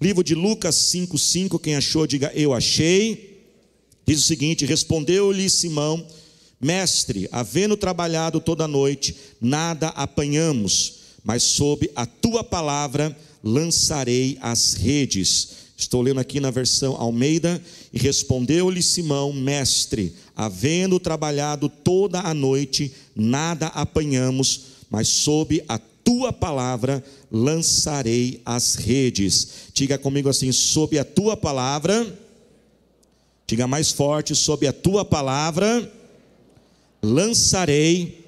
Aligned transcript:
Livro 0.00 0.24
de 0.24 0.34
Lucas 0.34 0.74
5:5, 0.76 1.58
quem 1.58 1.76
achou, 1.76 2.06
diga 2.06 2.32
eu 2.34 2.54
achei. 2.54 3.44
Diz 4.06 4.20
o 4.20 4.26
seguinte: 4.26 4.64
Respondeu-lhe 4.64 5.50
Simão: 5.50 6.06
Mestre, 6.58 7.28
havendo 7.30 7.76
trabalhado 7.76 8.40
toda 8.40 8.64
a 8.64 8.68
noite, 8.68 9.14
nada 9.40 9.88
apanhamos, 9.88 10.94
mas 11.22 11.42
sob 11.42 11.90
a 11.94 12.06
tua 12.06 12.42
palavra 12.42 13.14
lançarei 13.44 14.38
as 14.40 14.72
redes. 14.72 15.60
Estou 15.76 16.00
lendo 16.00 16.20
aqui 16.20 16.40
na 16.40 16.50
versão 16.50 16.94
Almeida. 16.96 17.62
E 17.92 17.98
respondeu-lhe 17.98 18.82
Simão, 18.82 19.32
mestre, 19.32 20.14
havendo 20.36 21.00
trabalhado 21.00 21.68
toda 21.68 22.20
a 22.20 22.32
noite, 22.32 22.92
nada 23.16 23.66
apanhamos, 23.68 24.60
mas 24.90 25.08
sob 25.08 25.62
a 25.68 25.78
tua 26.10 26.32
palavra 26.32 27.04
lançarei 27.30 28.42
as 28.44 28.74
redes. 28.74 29.46
Diga 29.72 29.96
comigo 29.96 30.28
assim: 30.28 30.50
sob 30.50 30.98
a 30.98 31.04
tua 31.04 31.36
palavra, 31.36 32.18
diga 33.46 33.68
mais 33.68 33.92
forte, 33.92 34.34
sob 34.34 34.66
a 34.66 34.72
tua 34.72 35.04
palavra 35.04 35.88
lançarei 37.00 38.26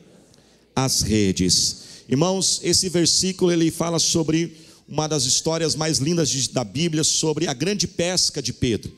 as 0.76 1.02
redes. 1.02 2.04
Irmãos, 2.08 2.60
esse 2.62 2.88
versículo 2.88 3.50
ele 3.50 3.68
fala 3.68 3.98
sobre 3.98 4.56
uma 4.88 5.08
das 5.08 5.24
histórias 5.24 5.74
mais 5.74 5.98
lindas 5.98 6.46
da 6.46 6.62
Bíblia 6.62 7.02
sobre 7.02 7.48
a 7.48 7.52
grande 7.52 7.88
pesca 7.88 8.40
de 8.40 8.52
Pedro. 8.52 8.92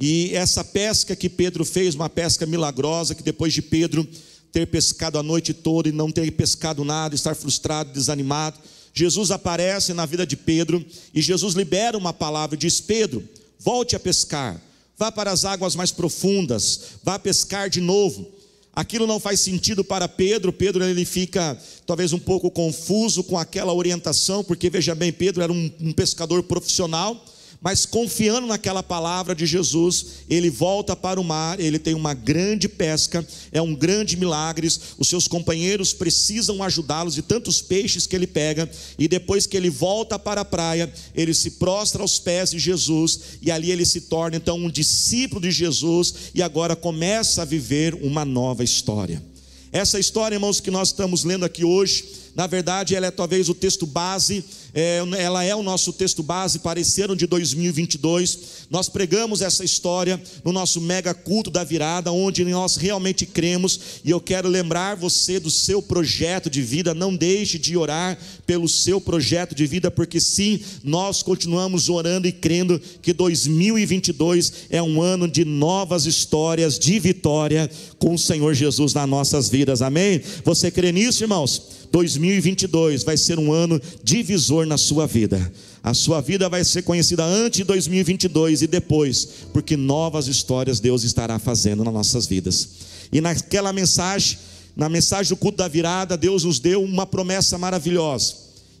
E 0.00 0.30
essa 0.34 0.64
pesca 0.64 1.14
que 1.14 1.28
Pedro 1.28 1.62
fez, 1.62 1.94
uma 1.94 2.08
pesca 2.08 2.46
milagrosa, 2.46 3.14
que 3.14 3.22
depois 3.22 3.52
de 3.52 3.60
Pedro 3.60 4.08
ter 4.54 4.68
pescado 4.68 5.18
a 5.18 5.22
noite 5.22 5.52
toda 5.52 5.88
e 5.88 5.92
não 5.92 6.12
ter 6.12 6.30
pescado 6.30 6.84
nada, 6.84 7.12
estar 7.12 7.34
frustrado, 7.34 7.92
desanimado, 7.92 8.56
Jesus 8.94 9.32
aparece 9.32 9.92
na 9.92 10.06
vida 10.06 10.24
de 10.24 10.36
Pedro 10.36 10.86
e 11.12 11.20
Jesus 11.20 11.54
libera 11.54 11.98
uma 11.98 12.12
palavra, 12.12 12.56
diz: 12.56 12.80
Pedro, 12.80 13.28
volte 13.58 13.96
a 13.96 14.00
pescar, 14.00 14.62
vá 14.96 15.10
para 15.10 15.32
as 15.32 15.44
águas 15.44 15.74
mais 15.74 15.90
profundas, 15.90 16.80
vá 17.02 17.18
pescar 17.18 17.68
de 17.68 17.80
novo. 17.80 18.28
Aquilo 18.72 19.08
não 19.08 19.18
faz 19.18 19.40
sentido 19.40 19.84
para 19.84 20.08
Pedro. 20.08 20.52
Pedro 20.52 20.84
ele 20.84 21.04
fica 21.04 21.60
talvez 21.84 22.12
um 22.12 22.18
pouco 22.18 22.50
confuso 22.50 23.24
com 23.24 23.36
aquela 23.36 23.72
orientação, 23.72 24.44
porque 24.44 24.70
veja 24.70 24.94
bem, 24.94 25.12
Pedro 25.12 25.42
era 25.42 25.52
um, 25.52 25.70
um 25.80 25.92
pescador 25.92 26.44
profissional 26.44 27.24
mas 27.64 27.86
confiando 27.86 28.46
naquela 28.46 28.82
palavra 28.82 29.34
de 29.34 29.46
Jesus, 29.46 30.06
ele 30.28 30.50
volta 30.50 30.94
para 30.94 31.18
o 31.18 31.24
mar, 31.24 31.58
ele 31.58 31.78
tem 31.78 31.94
uma 31.94 32.12
grande 32.12 32.68
pesca, 32.68 33.26
é 33.50 33.62
um 33.62 33.74
grande 33.74 34.18
milagre. 34.18 34.68
Os 34.98 35.08
seus 35.08 35.26
companheiros 35.26 35.94
precisam 35.94 36.62
ajudá-los 36.62 37.14
de 37.14 37.22
tantos 37.22 37.62
peixes 37.62 38.06
que 38.06 38.14
ele 38.14 38.26
pega, 38.26 38.70
e 38.98 39.08
depois 39.08 39.46
que 39.46 39.56
ele 39.56 39.70
volta 39.70 40.18
para 40.18 40.42
a 40.42 40.44
praia, 40.44 40.92
ele 41.14 41.32
se 41.32 41.52
prostra 41.52 42.02
aos 42.02 42.18
pés 42.18 42.50
de 42.50 42.58
Jesus, 42.58 43.20
e 43.40 43.50
ali 43.50 43.70
ele 43.70 43.86
se 43.86 44.02
torna 44.02 44.36
então 44.36 44.58
um 44.58 44.68
discípulo 44.68 45.40
de 45.40 45.50
Jesus, 45.50 46.14
e 46.34 46.42
agora 46.42 46.76
começa 46.76 47.40
a 47.40 47.46
viver 47.46 47.94
uma 47.94 48.26
nova 48.26 48.62
história. 48.62 49.24
Essa 49.72 49.98
história, 49.98 50.36
irmãos, 50.36 50.60
que 50.60 50.70
nós 50.70 50.88
estamos 50.88 51.24
lendo 51.24 51.46
aqui 51.46 51.64
hoje, 51.64 52.23
na 52.34 52.46
verdade, 52.46 52.94
ela 52.94 53.06
é 53.06 53.10
talvez 53.10 53.48
o 53.48 53.54
texto 53.54 53.86
base 53.86 54.44
é, 54.76 54.98
ela 55.18 55.44
é 55.44 55.54
o 55.54 55.62
nosso 55.62 55.92
texto 55.92 56.20
base 56.20 56.58
para 56.58 56.80
esse 56.80 57.00
ano 57.00 57.14
de 57.14 57.28
2022. 57.28 58.66
Nós 58.68 58.88
pregamos 58.88 59.40
essa 59.40 59.64
história 59.64 60.20
no 60.42 60.50
nosso 60.52 60.80
mega 60.80 61.14
culto 61.14 61.48
da 61.48 61.62
virada, 61.62 62.10
onde 62.10 62.44
nós 62.44 62.74
realmente 62.74 63.24
cremos, 63.24 63.78
e 64.04 64.10
eu 64.10 64.20
quero 64.20 64.48
lembrar 64.48 64.96
você 64.96 65.38
do 65.38 65.48
seu 65.48 65.80
projeto 65.80 66.50
de 66.50 66.60
vida. 66.60 66.92
Não 66.92 67.14
deixe 67.14 67.56
de 67.56 67.76
orar 67.76 68.18
pelo 68.44 68.68
seu 68.68 69.00
projeto 69.00 69.54
de 69.54 69.64
vida, 69.64 69.92
porque 69.92 70.18
sim, 70.18 70.60
nós 70.82 71.22
continuamos 71.22 71.88
orando 71.88 72.26
e 72.26 72.32
crendo 72.32 72.80
que 73.00 73.12
2022 73.12 74.52
é 74.70 74.82
um 74.82 75.00
ano 75.00 75.28
de 75.28 75.44
novas 75.44 76.04
histórias 76.04 76.80
de 76.80 76.98
vitória 76.98 77.70
com 77.96 78.14
o 78.14 78.18
Senhor 78.18 78.52
Jesus 78.54 78.92
nas 78.92 79.08
nossas 79.08 79.48
vidas. 79.48 79.82
Amém? 79.82 80.20
Você 80.44 80.68
crê 80.72 80.90
nisso, 80.90 81.22
irmãos? 81.22 81.83
2022 81.94 83.04
vai 83.04 83.16
ser 83.16 83.38
um 83.38 83.52
ano 83.52 83.80
divisor 84.02 84.66
na 84.66 84.76
sua 84.76 85.06
vida. 85.06 85.52
A 85.80 85.94
sua 85.94 86.20
vida 86.20 86.48
vai 86.48 86.64
ser 86.64 86.82
conhecida 86.82 87.24
antes 87.24 87.58
de 87.58 87.64
2022 87.64 88.62
e 88.62 88.66
depois, 88.66 89.28
porque 89.52 89.76
novas 89.76 90.26
histórias 90.26 90.80
Deus 90.80 91.04
estará 91.04 91.38
fazendo 91.38 91.84
nas 91.84 91.94
nossas 91.94 92.26
vidas. 92.26 92.68
E 93.12 93.20
naquela 93.20 93.72
mensagem, 93.72 94.38
na 94.76 94.88
mensagem 94.88 95.28
do 95.28 95.36
culto 95.36 95.58
da 95.58 95.68
virada, 95.68 96.16
Deus 96.16 96.42
nos 96.42 96.58
deu 96.58 96.82
uma 96.82 97.06
promessa 97.06 97.56
maravilhosa. 97.56 98.34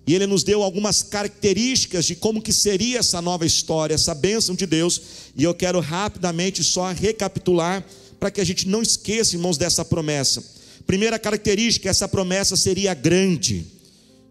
E 0.08 0.12
ele 0.12 0.26
nos 0.26 0.42
deu 0.42 0.60
algumas 0.60 1.04
características 1.04 2.06
de 2.06 2.16
como 2.16 2.42
que 2.42 2.52
seria 2.52 2.98
essa 2.98 3.22
nova 3.22 3.46
história, 3.46 3.94
essa 3.94 4.12
bênção 4.12 4.56
de 4.56 4.66
Deus. 4.66 5.00
E 5.36 5.44
eu 5.44 5.54
quero 5.54 5.78
rapidamente 5.78 6.64
só 6.64 6.90
recapitular 6.90 7.86
para 8.18 8.32
que 8.32 8.40
a 8.40 8.44
gente 8.44 8.66
não 8.66 8.82
esqueça, 8.82 9.36
irmãos, 9.36 9.56
dessa 9.56 9.84
promessa. 9.84 10.53
Primeira 10.86 11.18
característica, 11.18 11.88
essa 11.88 12.06
promessa 12.06 12.56
seria 12.56 12.94
grande. 12.94 13.66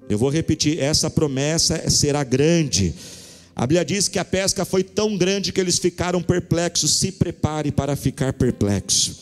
Eu 0.10 0.18
vou 0.18 0.30
repetir, 0.30 0.80
essa 0.80 1.10
promessa 1.10 1.90
será 1.90 2.24
grande. 2.24 2.94
A 3.56 3.68
Bíblia 3.68 3.86
diz 3.86 4.08
que 4.08 4.20
a 4.20 4.26
pesca 4.26 4.66
foi 4.66 4.84
tão 4.84 5.18
grande 5.18 5.52
que 5.52 5.60
eles 5.60 5.78
ficaram 5.80 6.22
perplexos. 6.22 6.96
Se 6.96 7.12
prepare 7.12 7.72
para 7.72 7.96
ficar 7.96 8.34
perplexo. 8.34 9.18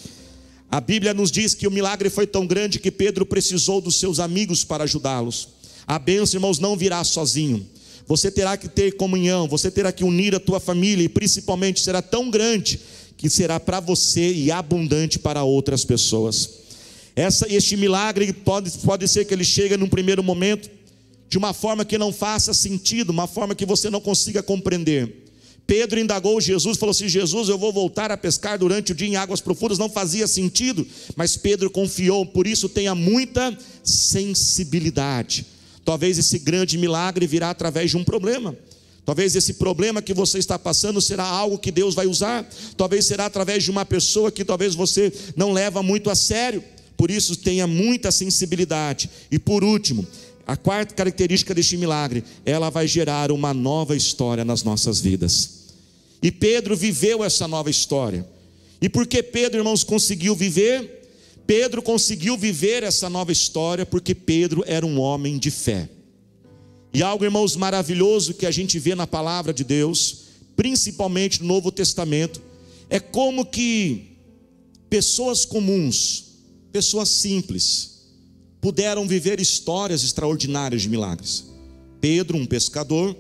A 0.70 0.80
Bíblia 0.80 1.14
nos 1.14 1.32
diz 1.32 1.54
que 1.54 1.68
o 1.68 1.72
milagre 1.72 2.10
foi 2.10 2.26
tão 2.26 2.48
grande 2.48 2.80
que 2.80 2.90
Pedro 2.90 3.26
precisou 3.26 3.82
dos 3.82 3.98
seus 3.98 4.20
amigos 4.20 4.64
para 4.64 4.86
ajudá-los. 4.86 5.50
A 5.86 6.00
bênção, 6.00 6.38
irmãos, 6.38 6.60
não 6.60 6.78
virá 6.78 7.04
sozinho. 7.04 7.68
Você 8.08 8.32
terá 8.32 8.56
que 8.56 8.70
ter 8.70 8.96
comunhão, 8.96 9.48
você 9.48 9.70
terá 9.70 9.92
que 9.92 10.04
unir 10.04 10.34
a 10.34 10.40
tua 10.40 10.60
família 10.60 11.04
e 11.04 11.10
principalmente 11.10 11.82
será 11.82 12.02
tão 12.02 12.30
grande 12.30 12.80
que 13.18 13.30
será 13.30 13.60
para 13.60 13.80
você 13.80 14.34
e 14.34 14.50
abundante 14.52 15.20
para 15.20 15.44
outras 15.44 15.84
pessoas. 15.84 16.61
Essa, 17.16 17.46
este 17.54 17.76
milagre 17.76 18.32
pode, 18.32 18.72
pode 18.80 19.08
ser 19.08 19.26
que 19.26 19.34
ele 19.34 19.44
chegue 19.44 19.76
num 19.78 19.88
primeiro 19.88 20.24
momento 20.24 20.70
de 21.28 21.38
uma 21.38 21.54
forma 21.54 21.86
que 21.86 21.98
não 21.98 22.12
faça 22.12 22.54
sentido, 22.54 23.10
uma 23.10 23.28
forma 23.28 23.56
que 23.56 23.66
você 23.66 23.90
não 23.90 24.02
consiga 24.02 24.44
compreender. 24.44 25.22
Pedro 25.66 26.00
indagou 26.00 26.42
Jesus, 26.42 26.78
falou 26.78 26.92
assim: 26.92 27.08
Jesus, 27.08 27.48
eu 27.48 27.58
vou 27.58 27.72
voltar 27.72 28.12
a 28.12 28.18
pescar 28.18 28.58
durante 28.58 28.92
o 28.92 28.96
dia 28.96 29.08
em 29.08 29.16
águas 29.16 29.40
profundas. 29.40 29.78
Não 29.78 29.90
fazia 29.90 30.28
sentido, 30.28 30.86
mas 31.16 31.38
Pedro 31.38 31.70
confiou, 31.70 32.26
por 32.26 32.46
isso 32.46 32.68
tenha 32.68 32.94
muita 32.94 33.58
sensibilidade. 33.84 35.46
Talvez 35.86 36.18
esse 36.18 36.38
grande 36.40 36.78
milagre 36.78 37.26
virá 37.26 37.50
através 37.50 37.92
de 37.92 37.98
um 37.98 38.04
problema. 38.04 38.56
Talvez 39.06 39.36
esse 39.36 39.54
problema 39.54 40.02
que 40.02 40.14
você 40.14 40.38
está 40.38 40.60
passando 40.60 41.02
será 41.02 41.24
algo 41.24 41.58
que 41.58 41.72
Deus 41.72 41.96
vai 41.96 42.06
usar. 42.06 42.48
Talvez 42.78 43.06
será 43.06 43.26
através 43.26 43.64
de 43.64 43.72
uma 43.72 43.86
pessoa 43.86 44.32
que 44.32 44.44
talvez 44.46 44.76
você 44.76 45.12
não 45.36 45.52
leva 45.54 45.82
muito 45.82 46.10
a 46.10 46.16
sério 46.16 46.64
por 47.02 47.10
isso 47.10 47.36
tenha 47.36 47.66
muita 47.66 48.12
sensibilidade. 48.12 49.10
E 49.32 49.40
por 49.40 49.64
último, 49.64 50.06
a 50.46 50.56
quarta 50.56 50.94
característica 50.94 51.52
deste 51.52 51.76
milagre, 51.76 52.24
ela 52.46 52.70
vai 52.70 52.88
gerar 52.88 53.32
uma 53.32 53.56
nova 53.56 53.96
história 53.96 54.46
nas 54.46 54.62
nossas 54.62 55.02
vidas. 55.02 55.74
E 56.22 56.32
Pedro 56.32 56.78
viveu 56.78 57.24
essa 57.24 57.48
nova 57.48 57.72
história. 57.72 58.24
E 58.80 58.88
por 58.88 59.08
que 59.08 59.24
Pedro, 59.24 59.62
irmãos, 59.62 59.84
conseguiu 59.84 60.36
viver? 60.36 61.10
Pedro 61.48 61.82
conseguiu 61.82 62.38
viver 62.38 62.84
essa 62.84 63.10
nova 63.10 63.32
história 63.32 63.84
porque 63.84 64.14
Pedro 64.14 64.64
era 64.68 64.86
um 64.86 65.00
homem 65.00 65.40
de 65.40 65.50
fé. 65.50 65.90
E 66.94 67.02
algo, 67.02 67.26
irmãos, 67.26 67.56
maravilhoso 67.56 68.36
que 68.36 68.46
a 68.46 68.52
gente 68.52 68.78
vê 68.78 68.94
na 68.94 69.08
palavra 69.08 69.52
de 69.52 69.64
Deus, 69.64 70.26
principalmente 70.56 71.42
no 71.42 71.48
Novo 71.48 71.72
Testamento, 71.72 72.40
é 72.92 73.00
como 73.00 73.44
que 73.44 74.20
pessoas 74.88 75.46
comuns, 75.46 76.31
pessoas 76.72 77.10
simples 77.10 77.92
puderam 78.60 79.08
viver 79.08 79.40
histórias 79.40 80.04
extraordinárias 80.04 80.84
de 80.84 80.90
milagres. 80.90 81.46
Pedro, 82.00 82.38
um 82.38 82.46
pescador, 82.46 83.16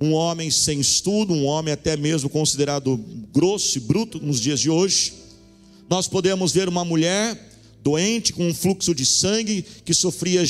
um 0.00 0.12
homem 0.12 0.50
sem 0.50 0.80
estudo, 0.80 1.32
um 1.32 1.44
homem 1.44 1.72
até 1.72 1.96
mesmo 1.96 2.28
considerado 2.28 2.96
grosso 3.32 3.78
e 3.78 3.80
bruto 3.80 4.20
nos 4.20 4.40
dias 4.40 4.60
de 4.60 4.70
hoje. 4.70 5.14
Nós 5.88 6.06
podemos 6.06 6.52
ver 6.52 6.68
uma 6.68 6.84
mulher 6.84 7.48
doente 7.82 8.32
com 8.32 8.46
um 8.46 8.54
fluxo 8.54 8.94
de 8.94 9.06
sangue 9.06 9.64
que 9.84 9.94
sofria 9.94 10.42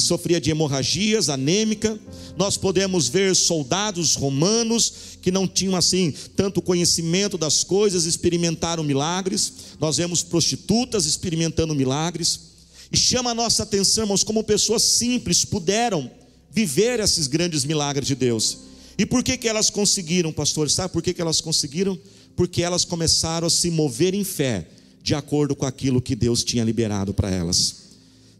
sofria 0.00 0.40
de 0.40 0.50
hemorragias, 0.50 1.28
anêmica. 1.28 1.98
Nós 2.36 2.56
podemos 2.56 3.08
ver 3.08 3.34
soldados 3.36 4.14
romanos 4.14 5.18
que 5.20 5.30
não 5.30 5.46
tinham 5.46 5.76
assim 5.76 6.12
tanto 6.34 6.62
conhecimento 6.62 7.36
das 7.36 7.62
coisas, 7.62 8.04
experimentaram 8.04 8.82
milagres. 8.82 9.52
Nós 9.78 9.96
vemos 9.96 10.22
prostitutas 10.22 11.04
experimentando 11.04 11.74
milagres. 11.74 12.52
E 12.90 12.96
chama 12.96 13.30
a 13.30 13.34
nossa 13.34 13.62
atenção, 13.62 14.04
irmãos, 14.04 14.24
como 14.24 14.44
pessoas 14.44 14.82
simples 14.82 15.44
puderam 15.44 16.10
viver 16.50 17.00
esses 17.00 17.26
grandes 17.26 17.64
milagres 17.64 18.06
de 18.06 18.14
Deus. 18.14 18.58
E 18.98 19.06
por 19.06 19.22
que, 19.22 19.36
que 19.36 19.48
elas 19.48 19.70
conseguiram, 19.70 20.32
pastor? 20.32 20.70
Sabe 20.70 20.92
por 20.92 21.02
que, 21.02 21.14
que 21.14 21.22
elas 21.22 21.40
conseguiram? 21.40 21.98
Porque 22.36 22.62
elas 22.62 22.84
começaram 22.84 23.46
a 23.46 23.50
se 23.50 23.70
mover 23.70 24.14
em 24.14 24.24
fé, 24.24 24.68
de 25.02 25.14
acordo 25.14 25.56
com 25.56 25.64
aquilo 25.64 26.00
que 26.00 26.14
Deus 26.14 26.44
tinha 26.44 26.62
liberado 26.62 27.14
para 27.14 27.30
elas. 27.30 27.81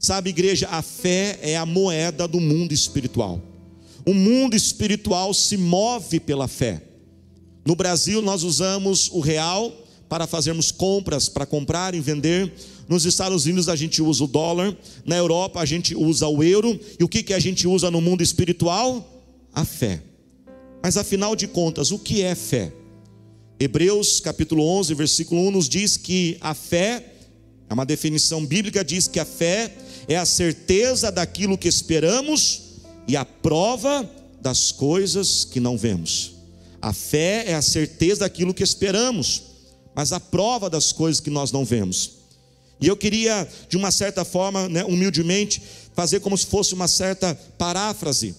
Sabe, 0.04 0.30
igreja, 0.30 0.66
a 0.68 0.82
fé 0.82 1.38
é 1.40 1.56
a 1.56 1.64
moeda 1.64 2.26
do 2.26 2.40
mundo 2.40 2.72
espiritual. 2.72 3.40
O 4.04 4.12
mundo 4.12 4.56
espiritual 4.56 5.32
se 5.32 5.56
move 5.56 6.18
pela 6.18 6.48
fé. 6.48 6.82
No 7.64 7.76
Brasil, 7.76 8.20
nós 8.20 8.42
usamos 8.42 9.08
o 9.12 9.20
real 9.20 9.72
para 10.08 10.26
fazermos 10.26 10.72
compras, 10.72 11.28
para 11.28 11.46
comprar 11.46 11.94
e 11.94 12.00
vender. 12.00 12.52
Nos 12.88 13.04
Estados 13.04 13.46
Unidos, 13.46 13.68
a 13.68 13.76
gente 13.76 14.02
usa 14.02 14.24
o 14.24 14.26
dólar. 14.26 14.76
Na 15.06 15.16
Europa, 15.16 15.60
a 15.60 15.64
gente 15.64 15.94
usa 15.94 16.26
o 16.26 16.42
euro. 16.42 16.80
E 16.98 17.04
o 17.04 17.08
que, 17.08 17.22
que 17.22 17.32
a 17.32 17.38
gente 17.38 17.68
usa 17.68 17.88
no 17.88 18.00
mundo 18.00 18.24
espiritual? 18.24 19.08
A 19.54 19.64
fé. 19.64 20.02
Mas 20.82 20.96
afinal 20.96 21.36
de 21.36 21.46
contas, 21.46 21.92
o 21.92 21.98
que 21.98 22.22
é 22.22 22.34
fé? 22.34 22.72
Hebreus 23.60 24.18
capítulo 24.18 24.66
11, 24.66 24.94
versículo 24.94 25.40
1 25.42 25.50
nos 25.52 25.68
diz 25.68 25.96
que 25.96 26.36
a 26.40 26.54
fé, 26.54 27.12
é 27.70 27.72
uma 27.72 27.86
definição 27.86 28.44
bíblica, 28.44 28.84
diz 28.84 29.06
que 29.06 29.20
a 29.20 29.24
fé 29.24 29.72
é 30.08 30.16
a 30.16 30.24
certeza 30.24 31.10
daquilo 31.10 31.58
que 31.58 31.68
esperamos 31.68 32.62
e 33.06 33.16
a 33.16 33.24
prova 33.24 34.08
das 34.40 34.72
coisas 34.72 35.44
que 35.44 35.60
não 35.60 35.76
vemos. 35.76 36.32
A 36.80 36.92
fé 36.92 37.44
é 37.46 37.54
a 37.54 37.62
certeza 37.62 38.20
daquilo 38.20 38.52
que 38.52 38.62
esperamos, 38.62 39.42
mas 39.94 40.12
a 40.12 40.18
prova 40.18 40.68
das 40.68 40.90
coisas 40.92 41.20
que 41.20 41.30
nós 41.30 41.52
não 41.52 41.64
vemos. 41.64 42.22
E 42.80 42.88
eu 42.88 42.96
queria, 42.96 43.48
de 43.68 43.76
uma 43.76 43.92
certa 43.92 44.24
forma, 44.24 44.68
né, 44.68 44.84
humildemente, 44.84 45.62
fazer 45.94 46.18
como 46.18 46.36
se 46.36 46.46
fosse 46.46 46.74
uma 46.74 46.88
certa 46.88 47.34
paráfrase 47.56 48.34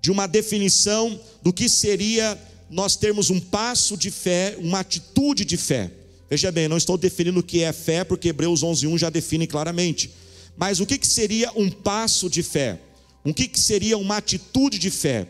de 0.00 0.12
uma 0.12 0.28
definição 0.28 1.18
do 1.42 1.52
que 1.52 1.68
seria 1.68 2.38
nós 2.70 2.94
termos 2.94 3.30
um 3.30 3.40
passo 3.40 3.96
de 3.96 4.10
fé, 4.10 4.56
uma 4.60 4.80
atitude 4.80 5.44
de 5.44 5.56
fé. 5.56 5.90
Veja 6.30 6.52
bem, 6.52 6.68
não 6.68 6.76
estou 6.76 6.96
definindo 6.96 7.40
o 7.40 7.42
que 7.42 7.62
é 7.62 7.72
fé, 7.72 8.04
porque 8.04 8.28
Hebreus 8.28 8.62
11:1 8.62 8.98
já 8.98 9.10
define 9.10 9.46
claramente. 9.46 10.10
Mas 10.56 10.80
o 10.80 10.86
que, 10.86 10.98
que 10.98 11.06
seria 11.06 11.50
um 11.54 11.70
passo 11.70 12.30
de 12.30 12.42
fé? 12.42 12.80
O 13.24 13.34
que, 13.34 13.48
que 13.48 13.58
seria 13.58 13.98
uma 13.98 14.16
atitude 14.16 14.78
de 14.78 14.90
fé? 14.90 15.28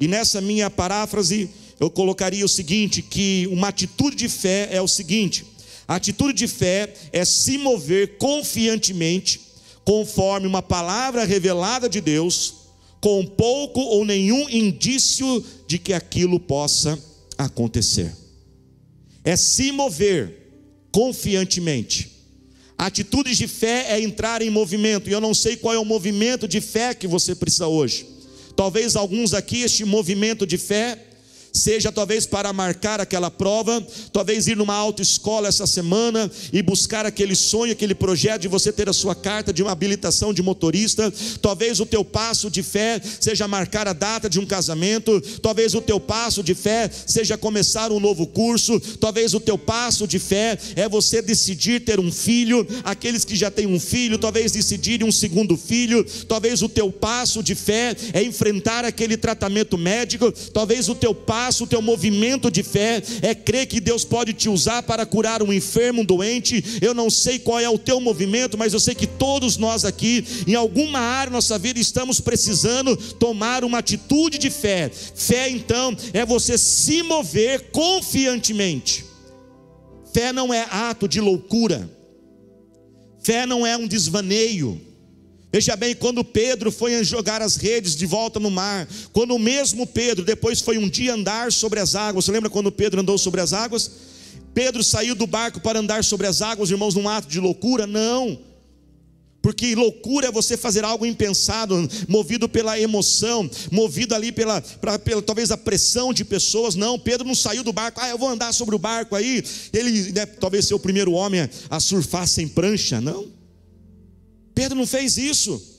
E 0.00 0.08
nessa 0.08 0.40
minha 0.40 0.70
paráfrase, 0.70 1.50
eu 1.78 1.90
colocaria 1.90 2.44
o 2.44 2.48
seguinte: 2.48 3.02
que 3.02 3.48
uma 3.50 3.68
atitude 3.68 4.16
de 4.16 4.28
fé 4.28 4.68
é 4.70 4.80
o 4.80 4.88
seguinte: 4.88 5.44
a 5.86 5.96
atitude 5.96 6.32
de 6.32 6.48
fé 6.48 6.92
é 7.12 7.24
se 7.24 7.58
mover 7.58 8.16
confiantemente, 8.18 9.40
conforme 9.84 10.46
uma 10.46 10.62
palavra 10.62 11.24
revelada 11.24 11.88
de 11.88 12.00
Deus, 12.00 12.54
com 13.00 13.26
pouco 13.26 13.80
ou 13.80 14.04
nenhum 14.04 14.48
indício 14.48 15.44
de 15.66 15.78
que 15.78 15.92
aquilo 15.92 16.38
possa 16.38 16.98
acontecer. 17.36 18.14
É 19.24 19.36
se 19.36 19.72
mover 19.72 20.42
confiantemente. 20.92 22.11
Atitudes 22.86 23.38
de 23.38 23.46
fé 23.46 23.86
é 23.90 24.00
entrar 24.00 24.42
em 24.42 24.50
movimento, 24.50 25.08
e 25.08 25.12
eu 25.12 25.20
não 25.20 25.32
sei 25.32 25.54
qual 25.56 25.72
é 25.72 25.78
o 25.78 25.84
movimento 25.84 26.48
de 26.48 26.60
fé 26.60 26.92
que 26.92 27.06
você 27.06 27.32
precisa 27.32 27.68
hoje. 27.68 28.04
Talvez 28.56 28.96
alguns 28.96 29.34
aqui, 29.34 29.62
este 29.62 29.84
movimento 29.84 30.44
de 30.44 30.58
fé 30.58 30.98
seja 31.52 31.92
talvez 31.92 32.24
para 32.24 32.52
marcar 32.52 33.00
aquela 33.00 33.30
prova, 33.30 33.84
talvez 34.12 34.48
ir 34.48 34.56
numa 34.56 34.74
autoescola 34.74 35.48
essa 35.48 35.66
semana 35.66 36.30
e 36.52 36.62
buscar 36.62 37.04
aquele 37.04 37.36
sonho, 37.36 37.72
aquele 37.72 37.94
projeto 37.94 38.42
de 38.42 38.48
você 38.48 38.72
ter 38.72 38.88
a 38.88 38.92
sua 38.92 39.14
carta 39.14 39.52
de 39.52 39.62
uma 39.62 39.72
habilitação 39.72 40.32
de 40.32 40.42
motorista, 40.42 41.12
talvez 41.42 41.78
o 41.78 41.86
teu 41.86 42.04
passo 42.04 42.50
de 42.50 42.62
fé 42.62 43.00
seja 43.20 43.46
marcar 43.46 43.86
a 43.86 43.92
data 43.92 44.30
de 44.30 44.40
um 44.40 44.46
casamento, 44.46 45.20
talvez 45.42 45.74
o 45.74 45.80
teu 45.80 46.00
passo 46.00 46.42
de 46.42 46.54
fé 46.54 46.90
seja 47.06 47.36
começar 47.36 47.92
um 47.92 48.00
novo 48.00 48.26
curso, 48.26 48.80
talvez 48.98 49.34
o 49.34 49.40
teu 49.40 49.58
passo 49.58 50.06
de 50.06 50.18
fé 50.18 50.58
é 50.74 50.88
você 50.88 51.20
decidir 51.20 51.80
ter 51.80 52.00
um 52.00 52.10
filho, 52.10 52.66
aqueles 52.82 53.24
que 53.24 53.36
já 53.36 53.50
têm 53.50 53.66
um 53.66 53.78
filho, 53.80 54.18
talvez 54.18 54.52
decidirem 54.52 55.06
um 55.06 55.12
segundo 55.12 55.56
filho, 55.56 56.04
talvez 56.26 56.62
o 56.62 56.68
teu 56.68 56.90
passo 56.90 57.42
de 57.42 57.54
fé 57.54 57.94
é 58.12 58.22
enfrentar 58.22 58.84
aquele 58.84 59.16
tratamento 59.16 59.76
médico, 59.76 60.32
talvez 60.52 60.88
o 60.88 60.94
teu 60.94 61.14
passo 61.14 61.41
passo, 61.42 61.64
o 61.64 61.66
teu 61.66 61.82
movimento 61.82 62.50
de 62.52 62.62
fé 62.62 63.02
é 63.20 63.34
crer 63.34 63.66
que 63.66 63.80
Deus 63.80 64.04
pode 64.04 64.32
te 64.32 64.48
usar 64.48 64.84
para 64.84 65.04
curar 65.04 65.42
um 65.42 65.52
enfermo, 65.52 66.02
um 66.02 66.04
doente. 66.04 66.78
Eu 66.80 66.94
não 66.94 67.10
sei 67.10 67.40
qual 67.40 67.58
é 67.58 67.68
o 67.68 67.78
teu 67.78 68.00
movimento, 68.00 68.56
mas 68.56 68.72
eu 68.72 68.78
sei 68.78 68.94
que 68.94 69.08
todos 69.08 69.56
nós 69.56 69.84
aqui, 69.84 70.24
em 70.46 70.54
alguma 70.54 71.00
área 71.00 71.30
da 71.30 71.36
nossa 71.36 71.58
vida, 71.58 71.80
estamos 71.80 72.20
precisando 72.20 72.96
tomar 73.14 73.64
uma 73.64 73.78
atitude 73.78 74.38
de 74.38 74.50
fé. 74.50 74.88
Fé, 74.88 75.50
então, 75.50 75.96
é 76.12 76.24
você 76.24 76.56
se 76.56 77.02
mover 77.02 77.70
confiantemente. 77.72 79.04
Fé 80.12 80.32
não 80.32 80.54
é 80.54 80.68
ato 80.70 81.08
de 81.08 81.20
loucura. 81.20 81.90
Fé 83.20 83.46
não 83.46 83.66
é 83.66 83.76
um 83.76 83.88
desvaneio. 83.88 84.80
Veja 85.52 85.76
bem, 85.76 85.94
quando 85.94 86.24
Pedro 86.24 86.72
foi 86.72 87.04
jogar 87.04 87.42
as 87.42 87.56
redes 87.56 87.94
de 87.94 88.06
volta 88.06 88.40
no 88.40 88.50
mar, 88.50 88.88
quando 89.12 89.34
o 89.34 89.38
mesmo 89.38 89.86
Pedro 89.86 90.24
depois 90.24 90.62
foi 90.62 90.78
um 90.78 90.88
dia 90.88 91.12
andar 91.12 91.52
sobre 91.52 91.78
as 91.78 91.94
águas, 91.94 92.24
você 92.24 92.32
lembra 92.32 92.48
quando 92.48 92.72
Pedro 92.72 93.02
andou 93.02 93.18
sobre 93.18 93.38
as 93.42 93.52
águas? 93.52 93.90
Pedro 94.54 94.82
saiu 94.82 95.14
do 95.14 95.26
barco 95.26 95.60
para 95.60 95.78
andar 95.78 96.02
sobre 96.04 96.26
as 96.26 96.40
águas, 96.40 96.70
irmãos, 96.70 96.94
num 96.94 97.06
ato 97.06 97.28
de 97.28 97.38
loucura? 97.38 97.86
Não. 97.86 98.38
Porque 99.42 99.74
loucura 99.74 100.28
é 100.28 100.32
você 100.32 100.56
fazer 100.56 100.84
algo 100.84 101.04
impensado, 101.04 101.86
movido 102.08 102.48
pela 102.48 102.78
emoção, 102.78 103.50
movido 103.70 104.14
ali 104.14 104.32
pela, 104.32 104.60
pra, 104.60 104.98
pela 104.98 105.20
talvez 105.20 105.50
a 105.50 105.56
pressão 105.58 106.14
de 106.14 106.24
pessoas. 106.24 106.76
Não, 106.76 106.98
Pedro 106.98 107.26
não 107.26 107.34
saiu 107.34 107.62
do 107.62 107.74
barco, 107.74 108.00
ah, 108.00 108.08
eu 108.08 108.16
vou 108.16 108.28
andar 108.28 108.54
sobre 108.54 108.74
o 108.74 108.78
barco 108.78 109.14
aí. 109.14 109.44
Ele 109.70 110.12
né, 110.12 110.24
talvez 110.24 110.66
ser 110.66 110.74
o 110.74 110.78
primeiro 110.78 111.12
homem 111.12 111.46
a 111.68 111.78
surfar 111.78 112.26
sem 112.26 112.48
prancha, 112.48 113.02
não. 113.02 113.41
Pedro 114.54 114.76
não 114.76 114.86
fez 114.86 115.16
isso. 115.16 115.70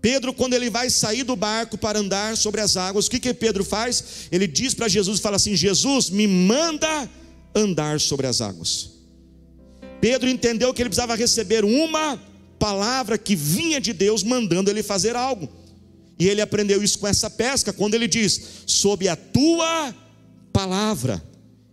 Pedro, 0.00 0.34
quando 0.34 0.52
ele 0.52 0.68
vai 0.68 0.90
sair 0.90 1.22
do 1.22 1.34
barco 1.34 1.78
para 1.78 1.98
andar 1.98 2.36
sobre 2.36 2.60
as 2.60 2.76
águas, 2.76 3.06
o 3.06 3.10
que, 3.10 3.18
que 3.18 3.32
Pedro 3.32 3.64
faz? 3.64 4.28
Ele 4.30 4.46
diz 4.46 4.74
para 4.74 4.88
Jesus: 4.88 5.20
fala 5.20 5.36
assim, 5.36 5.56
Jesus, 5.56 6.10
me 6.10 6.26
manda 6.26 7.08
andar 7.54 7.98
sobre 8.00 8.26
as 8.26 8.40
águas. 8.40 8.90
Pedro 10.00 10.28
entendeu 10.28 10.74
que 10.74 10.82
ele 10.82 10.90
precisava 10.90 11.14
receber 11.14 11.64
uma 11.64 12.20
palavra 12.58 13.16
que 13.16 13.34
vinha 13.34 13.80
de 13.80 13.92
Deus 13.92 14.22
mandando 14.22 14.70
ele 14.70 14.82
fazer 14.82 15.16
algo. 15.16 15.48
E 16.18 16.28
ele 16.28 16.40
aprendeu 16.40 16.82
isso 16.82 16.98
com 16.98 17.06
essa 17.06 17.30
pesca, 17.30 17.72
quando 17.72 17.94
ele 17.94 18.06
diz: 18.06 18.64
sob 18.66 19.08
a 19.08 19.16
tua 19.16 19.94
palavra 20.52 21.22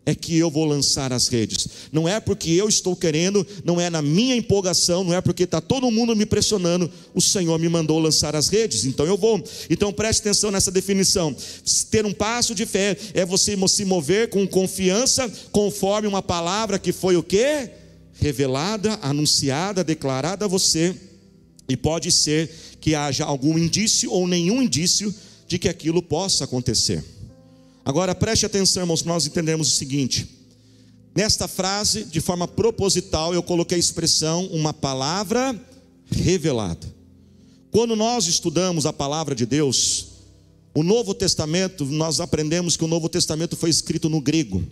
é 0.06 0.16
que 0.16 0.38
eu 0.38 0.50
vou 0.50 0.66
lançar 0.66 1.14
as 1.14 1.28
redes. 1.28 1.68
Não 1.92 2.08
é 2.08 2.20
porque 2.20 2.50
eu 2.50 2.68
estou 2.68 2.96
querendo, 2.96 3.46
não 3.64 3.80
é 3.80 3.90
na 3.90 4.02
minha 4.02 4.36
empolgação, 4.36 5.04
não 5.04 5.14
é 5.14 5.22
porque 5.22 5.44
está 5.44 5.62
todo 5.62 5.92
mundo 5.92 6.16
me 6.16 6.26
pressionando. 6.26 6.92
O 7.14 7.22
Senhor 7.22 7.60
me 7.60 7.70
mandou 7.70 8.00
lançar 8.00 8.36
as 8.36 8.50
redes, 8.50 8.86
então 8.86 9.06
eu 9.06 9.16
vou. 9.16 9.44
Então 9.70 9.94
preste 9.94 10.22
atenção 10.22 10.50
nessa 10.50 10.72
definição. 10.72 11.36
Ter 11.92 12.06
um 12.06 12.14
passo 12.14 12.56
de 12.56 12.66
fé 12.66 12.98
é 13.14 13.26
você 13.26 13.56
se 13.68 13.86
mover 13.86 14.30
com 14.30 14.48
confiança, 14.48 15.32
conforme 15.52 16.08
uma 16.08 16.22
palavra 16.22 16.80
que 16.80 16.92
foi 16.92 17.16
o 17.16 17.24
quê? 17.24 17.70
Revelada, 18.14 18.98
anunciada, 19.02 19.84
declarada 19.84 20.46
a 20.46 20.48
você. 20.48 20.96
E 21.70 21.78
pode 21.78 22.12
ser 22.12 22.50
que 22.82 22.96
haja 22.96 23.24
algum 23.24 23.58
indício 23.58 24.12
ou 24.12 24.28
nenhum 24.28 24.62
indício 24.62 25.14
de 25.48 25.60
que 25.60 25.70
aquilo 25.70 26.02
possa 26.02 26.44
acontecer. 26.44 27.04
Agora 27.84 28.14
preste 28.14 28.46
atenção, 28.46 28.84
irmãos, 28.84 29.04
nós 29.04 29.26
entendemos 29.26 29.68
o 29.68 29.76
seguinte: 29.76 30.28
nesta 31.16 31.48
frase, 31.48 32.04
de 32.04 32.22
forma 32.22 32.48
proposital, 32.48 33.34
eu 33.34 33.42
coloquei 33.42 33.76
a 33.76 33.80
expressão 33.80 34.46
uma 34.48 34.74
palavra 34.74 35.60
revelada. 36.10 36.88
Quando 37.72 37.96
nós 37.96 38.28
estudamos 38.28 38.86
a 38.86 38.94
palavra 38.94 39.34
de 39.34 39.46
Deus, 39.46 40.08
o 40.74 40.84
Novo 40.84 41.14
Testamento, 41.14 41.86
nós 41.86 42.20
aprendemos 42.20 42.78
que 42.78 42.84
o 42.84 42.88
Novo 42.88 43.10
Testamento 43.10 43.56
foi 43.56 43.70
escrito 43.70 44.10
no 44.10 44.22
grego. 44.22 44.64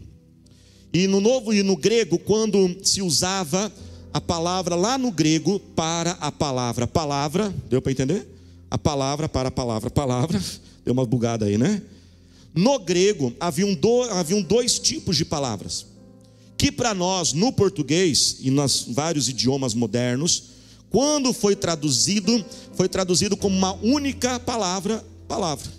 E 0.92 1.08
no 1.08 1.22
novo 1.22 1.54
e 1.54 1.62
no 1.62 1.76
grego, 1.78 2.18
quando 2.18 2.78
se 2.84 3.02
usava 3.02 3.72
a 4.12 4.20
palavra 4.20 4.76
lá 4.76 4.98
no 4.98 5.12
grego 5.12 5.60
para 5.60 6.12
a 6.14 6.32
palavra, 6.32 6.88
palavra, 6.88 7.54
deu 7.70 7.82
para 7.82 7.92
entender? 7.92 8.28
A 8.72 8.78
palavra 8.78 9.30
para 9.30 9.50
a 9.50 9.52
palavra, 9.52 9.90
palavra, 9.90 10.42
deu 10.84 10.94
uma 10.94 11.06
bugada 11.06 11.46
aí, 11.46 11.58
né? 11.58 11.82
No 12.54 12.80
grego 12.80 13.34
haviam, 13.40 13.74
do, 13.74 14.04
haviam 14.04 14.42
dois 14.42 14.80
tipos 14.80 15.16
de 15.16 15.26
palavras, 15.26 15.86
que 16.58 16.72
para 16.72 16.94
nós, 16.94 17.34
no 17.34 17.54
português 17.54 18.38
e 18.42 18.50
nos 18.50 18.86
vários 18.90 19.30
idiomas 19.30 19.74
modernos, 19.74 20.44
quando 20.90 21.32
foi 21.32 21.56
traduzido, 21.56 22.44
foi 22.74 22.90
traduzido 22.90 23.38
como 23.38 23.56
uma 23.56 23.74
única 23.76 24.40
palavra, 24.40 25.06
palavra. 25.28 25.72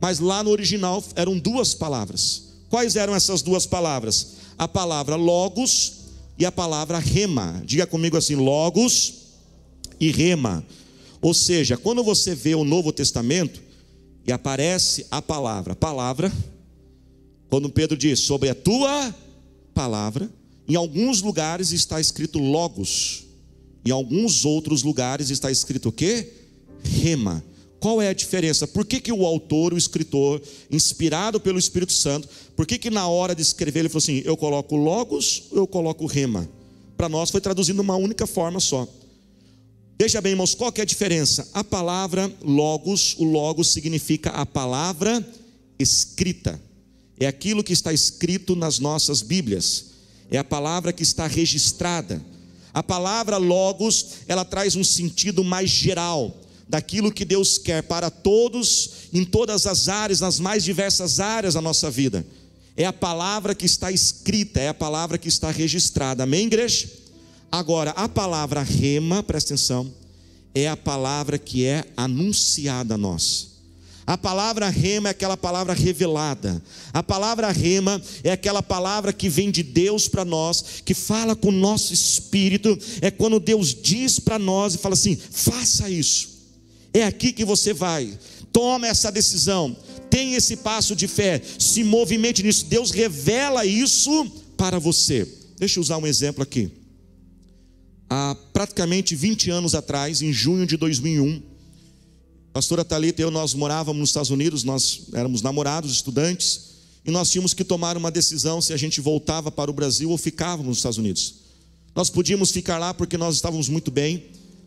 Mas 0.00 0.18
lá 0.18 0.42
no 0.42 0.50
original 0.50 1.02
eram 1.14 1.38
duas 1.38 1.74
palavras. 1.74 2.52
Quais 2.68 2.96
eram 2.96 3.14
essas 3.14 3.42
duas 3.42 3.66
palavras? 3.66 4.34
A 4.56 4.66
palavra 4.66 5.16
logos 5.16 5.92
e 6.38 6.46
a 6.46 6.52
palavra 6.52 6.98
rema. 6.98 7.62
Diga 7.64 7.86
comigo 7.86 8.16
assim: 8.16 8.34
logos 8.34 9.14
e 10.00 10.10
rema. 10.10 10.64
Ou 11.20 11.34
seja, 11.34 11.76
quando 11.76 12.02
você 12.02 12.34
vê 12.34 12.54
o 12.54 12.64
Novo 12.64 12.92
Testamento, 12.92 13.62
e 14.26 14.32
aparece 14.32 15.06
a 15.10 15.20
palavra. 15.20 15.74
Palavra, 15.74 16.32
quando 17.48 17.68
Pedro 17.68 17.96
diz 17.96 18.20
sobre 18.20 18.48
a 18.48 18.54
tua 18.54 19.14
palavra, 19.74 20.30
em 20.68 20.76
alguns 20.76 21.22
lugares 21.22 21.72
está 21.72 22.00
escrito 22.00 22.38
logos, 22.38 23.24
em 23.84 23.90
alguns 23.90 24.44
outros 24.44 24.82
lugares 24.82 25.30
está 25.30 25.50
escrito 25.50 25.88
o 25.88 25.92
quê? 25.92 26.32
Rema, 26.82 27.44
qual 27.80 28.00
é 28.00 28.08
a 28.08 28.12
diferença? 28.12 28.66
Por 28.66 28.86
que, 28.86 29.00
que 29.00 29.12
o 29.12 29.26
autor, 29.26 29.74
o 29.74 29.76
escritor, 29.76 30.40
inspirado 30.70 31.40
pelo 31.40 31.58
Espírito 31.58 31.92
Santo, 31.92 32.28
por 32.54 32.64
que, 32.64 32.78
que 32.78 32.90
na 32.90 33.08
hora 33.08 33.34
de 33.34 33.42
escrever 33.42 33.80
ele 33.80 33.88
falou 33.88 33.98
assim: 34.02 34.22
eu 34.24 34.36
coloco 34.36 34.76
logos 34.76 35.44
eu 35.50 35.66
coloco 35.66 36.06
rema? 36.06 36.48
Para 36.96 37.08
nós 37.08 37.30
foi 37.30 37.40
traduzido 37.40 37.82
uma 37.82 37.96
única 37.96 38.26
forma 38.26 38.60
só. 38.60 38.86
Veja 39.98 40.20
bem, 40.20 40.32
irmãos, 40.32 40.54
qual 40.54 40.72
que 40.72 40.80
é 40.80 40.82
a 40.82 40.86
diferença? 40.86 41.48
A 41.54 41.62
palavra 41.62 42.32
logos, 42.42 43.14
o 43.18 43.24
logos 43.24 43.72
significa 43.72 44.30
a 44.30 44.44
palavra 44.44 45.24
escrita. 45.78 46.60
É 47.18 47.26
aquilo 47.26 47.62
que 47.62 47.72
está 47.72 47.92
escrito 47.92 48.56
nas 48.56 48.78
nossas 48.78 49.22
Bíblias. 49.22 49.86
É 50.30 50.38
a 50.38 50.44
palavra 50.44 50.92
que 50.92 51.02
está 51.02 51.26
registrada. 51.26 52.24
A 52.74 52.82
palavra 52.82 53.36
logos, 53.36 54.06
ela 54.26 54.44
traz 54.44 54.74
um 54.74 54.82
sentido 54.82 55.44
mais 55.44 55.70
geral 55.70 56.36
daquilo 56.68 57.12
que 57.12 57.24
Deus 57.24 57.58
quer 57.58 57.82
para 57.82 58.10
todos, 58.10 58.90
em 59.12 59.24
todas 59.24 59.66
as 59.66 59.88
áreas, 59.88 60.20
nas 60.20 60.40
mais 60.40 60.64
diversas 60.64 61.20
áreas 61.20 61.54
da 61.54 61.60
nossa 61.60 61.90
vida. 61.90 62.26
É 62.74 62.86
a 62.86 62.92
palavra 62.92 63.54
que 63.54 63.66
está 63.66 63.92
escrita, 63.92 64.58
é 64.58 64.68
a 64.68 64.74
palavra 64.74 65.18
que 65.18 65.28
está 65.28 65.50
registrada. 65.50 66.22
Amém, 66.22 66.46
igreja? 66.46 67.01
Agora, 67.52 67.90
a 67.90 68.08
palavra 68.08 68.62
rema, 68.62 69.22
presta 69.22 69.52
atenção, 69.52 69.92
é 70.54 70.66
a 70.66 70.76
palavra 70.76 71.36
que 71.38 71.66
é 71.66 71.84
anunciada 71.94 72.94
a 72.94 72.98
nós. 72.98 73.52
A 74.06 74.16
palavra 74.16 74.70
rema 74.70 75.08
é 75.08 75.12
aquela 75.12 75.36
palavra 75.36 75.74
revelada. 75.74 76.62
A 76.94 77.02
palavra 77.02 77.50
rema 77.52 78.02
é 78.24 78.32
aquela 78.32 78.62
palavra 78.62 79.12
que 79.12 79.28
vem 79.28 79.50
de 79.50 79.62
Deus 79.62 80.08
para 80.08 80.24
nós, 80.24 80.64
que 80.82 80.94
fala 80.94 81.36
com 81.36 81.48
o 81.48 81.52
nosso 81.52 81.92
espírito. 81.92 82.76
É 83.02 83.10
quando 83.10 83.38
Deus 83.38 83.74
diz 83.74 84.18
para 84.18 84.38
nós 84.38 84.74
e 84.74 84.78
fala 84.78 84.94
assim: 84.94 85.14
faça 85.16 85.90
isso. 85.90 86.30
É 86.94 87.04
aqui 87.04 87.32
que 87.32 87.44
você 87.44 87.74
vai. 87.74 88.18
Toma 88.50 88.88
essa 88.88 89.12
decisão. 89.12 89.76
Tem 90.08 90.34
esse 90.34 90.56
passo 90.56 90.96
de 90.96 91.06
fé. 91.06 91.40
Se 91.58 91.84
movimente 91.84 92.42
nisso. 92.42 92.64
Deus 92.64 92.90
revela 92.90 93.64
isso 93.64 94.26
para 94.56 94.78
você. 94.78 95.28
Deixa 95.58 95.78
eu 95.78 95.82
usar 95.82 95.98
um 95.98 96.06
exemplo 96.06 96.42
aqui. 96.42 96.81
Há 98.14 98.36
praticamente 98.52 99.16
20 99.16 99.50
anos 99.50 99.74
atrás, 99.74 100.20
em 100.20 100.34
junho 100.34 100.66
de 100.66 100.76
2001, 100.76 101.42
a 102.50 102.52
pastora 102.52 102.84
Talita 102.84 103.22
e 103.22 103.24
eu 103.24 103.30
nós 103.30 103.54
morávamos 103.54 103.98
nos 103.98 104.10
Estados 104.10 104.28
Unidos, 104.28 104.64
nós 104.64 105.04
éramos 105.14 105.40
namorados, 105.40 105.90
estudantes, 105.90 106.72
e 107.06 107.10
nós 107.10 107.30
tínhamos 107.30 107.54
que 107.54 107.64
tomar 107.64 107.96
uma 107.96 108.10
decisão 108.10 108.60
se 108.60 108.74
a 108.74 108.76
gente 108.76 109.00
voltava 109.00 109.50
para 109.50 109.70
o 109.70 109.72
Brasil 109.72 110.10
ou 110.10 110.18
ficávamos 110.18 110.66
nos 110.66 110.76
Estados 110.76 110.98
Unidos. 110.98 111.36
Nós 111.96 112.10
podíamos 112.10 112.50
ficar 112.50 112.76
lá 112.76 112.92
porque 112.92 113.16
nós 113.16 113.36
estávamos 113.36 113.70
muito 113.70 113.90
bem, 113.90 114.26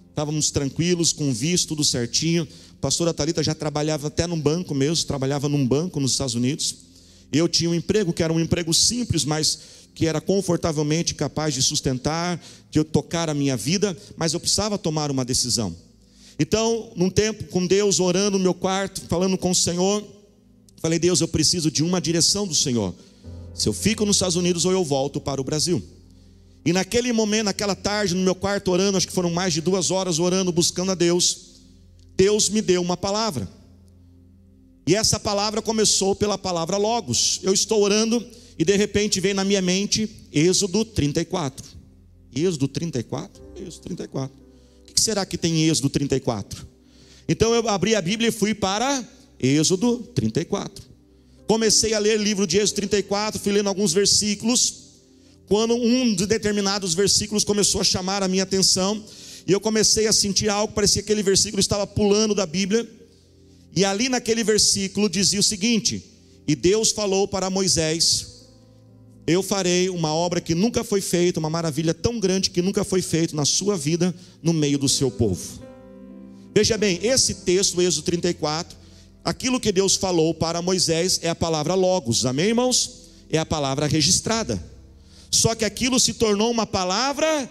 estávamos 0.10 0.50
tranquilos, 0.50 1.14
com 1.14 1.32
visto, 1.32 1.68
tudo 1.68 1.84
certinho. 1.84 2.48
A 2.72 2.82
pastora 2.82 3.14
Talita 3.14 3.44
já 3.44 3.54
trabalhava 3.54 4.08
até 4.08 4.26
num 4.26 4.42
banco 4.42 4.74
mesmo, 4.74 5.06
trabalhava 5.06 5.48
num 5.48 5.68
banco 5.68 6.00
nos 6.00 6.14
Estados 6.14 6.34
Unidos. 6.34 6.78
Eu 7.32 7.48
tinha 7.48 7.70
um 7.70 7.76
emprego 7.76 8.12
que 8.12 8.24
era 8.24 8.34
um 8.34 8.40
emprego 8.40 8.74
simples, 8.74 9.24
mas 9.24 9.85
que 9.96 10.06
era 10.06 10.20
confortavelmente 10.20 11.16
capaz 11.16 11.54
de 11.54 11.62
sustentar, 11.62 12.40
de 12.70 12.78
eu 12.78 12.84
tocar 12.84 13.30
a 13.30 13.34
minha 13.34 13.56
vida, 13.56 13.98
mas 14.18 14.34
eu 14.34 14.40
precisava 14.42 14.78
tomar 14.78 15.10
uma 15.10 15.24
decisão. 15.24 15.74
Então, 16.38 16.92
num 16.98 17.10
tempo 17.10 17.46
com 17.46 17.66
Deus, 17.66 18.02
orando 18.02 18.38
no 18.38 18.44
meu 18.44 18.54
quarto, 18.54 19.02
falando 19.08 19.38
com 19.38 19.52
o 19.52 19.56
Senhor, 19.56 20.04
falei: 20.82 21.00
Deus, 21.00 21.22
eu 21.22 21.30
preciso 21.30 21.72
de 21.72 21.82
uma 21.82 22.02
direção 22.02 22.46
do 22.46 22.54
Senhor. 22.54 22.94
Se 23.54 23.70
eu 23.70 23.74
fico 23.74 24.06
nos 24.06 24.18
Estados 24.18 24.36
Unidos 24.36 24.66
ou 24.66 24.74
eu 24.74 24.84
volto 24.84 25.22
para 25.22 25.40
o 25.40 25.44
Brasil. 25.46 25.82
E 26.66 26.74
naquele 26.74 27.14
momento, 27.14 27.46
naquela 27.46 27.76
tarde, 27.76 28.14
no 28.14 28.22
meu 28.22 28.36
quarto 28.36 28.72
orando, 28.72 28.98
acho 28.98 29.08
que 29.08 29.14
foram 29.14 29.30
mais 29.30 29.54
de 29.54 29.62
duas 29.62 29.92
horas 29.92 30.20
orando, 30.20 30.52
buscando 30.52 30.92
a 30.92 30.96
Deus, 30.96 31.62
Deus 32.18 32.50
me 32.50 32.62
deu 32.62 32.82
uma 32.82 32.98
palavra. 32.98 33.48
E 34.86 34.94
essa 34.94 35.20
palavra 35.20 35.62
começou 35.62 36.16
pela 36.16 36.38
palavra 36.38 36.76
Logos. 36.76 37.40
Eu 37.44 37.54
estou 37.54 37.82
orando 37.82 38.24
e 38.58 38.64
de 38.64 38.76
repente 38.76 39.20
vem 39.20 39.34
na 39.34 39.44
minha 39.44 39.62
mente 39.62 40.10
Êxodo 40.32 40.86
34. 40.86 41.66
Êxodo 42.34 42.68
34? 42.68 43.44
Êxodo 43.56 43.84
34. 43.84 44.38
O 44.90 44.94
que 44.94 45.02
será 45.02 45.26
que 45.26 45.38
tem 45.38 45.64
em 45.64 45.70
Êxodo 45.70 45.90
34? 45.90 46.66
Então 47.28 47.54
eu 47.54 47.68
abri 47.68 47.96
a 47.96 48.02
Bíblia 48.02 48.30
e 48.30 48.32
fui 48.32 48.54
para 48.54 49.08
Êxodo 49.40 49.98
34. 50.16 50.84
Comecei 51.48 51.94
a 51.94 52.00
ler 52.00 52.20
o 52.20 52.24
livro 52.24 52.48
de 52.48 52.58
Êxodo 52.58 52.78
34, 52.78 53.40
fui 53.40 53.52
lendo 53.52 53.68
alguns 53.68 53.94
versículos 53.94 54.86
quando 55.48 55.76
um 55.76 56.16
de 56.16 56.26
determinados 56.26 56.94
versículos 56.94 57.44
começou 57.44 57.82
a 57.82 57.84
chamar 57.84 58.24
a 58.24 58.28
minha 58.28 58.44
atenção, 58.44 59.04
e 59.46 59.52
eu 59.52 59.60
comecei 59.60 60.08
a 60.08 60.14
sentir 60.14 60.50
algo, 60.50 60.74
parecia 60.74 61.04
que 61.04 61.12
aquele 61.12 61.22
versículo 61.22 61.60
estava 61.60 61.86
pulando 61.86 62.34
da 62.34 62.48
Bíblia, 62.48 62.88
e 63.76 63.86
ali 63.86 64.10
naquele 64.10 64.44
versículo 64.44 65.08
dizia 65.08 65.40
o 65.40 65.44
seguinte: 65.44 66.04
E 66.48 66.56
Deus 66.56 66.92
falou 66.92 67.28
para 67.28 67.50
Moisés: 67.50 68.35
Eu 69.28 69.42
farei 69.42 69.90
uma 69.90 70.14
obra 70.14 70.40
que 70.40 70.54
nunca 70.54 70.84
foi 70.84 71.02
feita, 71.02 71.40
uma 71.40 71.50
maravilha 71.50 71.94
tão 71.94 72.20
grande 72.20 72.52
que 72.52 72.62
nunca 72.62 72.84
foi 72.84 73.02
feita 73.02 73.36
na 73.36 73.44
sua 73.44 73.76
vida, 73.76 74.14
no 74.42 74.54
meio 74.54 74.78
do 74.78 74.88
seu 74.88 75.10
povo. 75.10 75.64
Veja 76.54 76.78
bem, 76.78 77.00
esse 77.02 77.36
texto, 77.36 77.82
Êxodo 77.82 78.04
34, 78.04 78.78
aquilo 79.24 79.60
que 79.60 79.72
Deus 79.72 79.96
falou 79.96 80.34
para 80.34 80.62
Moisés 80.62 81.20
é 81.24 81.30
a 81.30 81.36
palavra 81.36 81.74
Logos, 81.74 82.26
amém, 82.26 82.48
irmãos? 82.48 83.10
É 83.30 83.40
a 83.40 83.46
palavra 83.46 83.88
registrada. 83.88 84.64
Só 85.32 85.56
que 85.56 85.66
aquilo 85.66 86.00
se 86.00 86.14
tornou 86.14 86.52
uma 86.52 86.68
palavra 86.68 87.50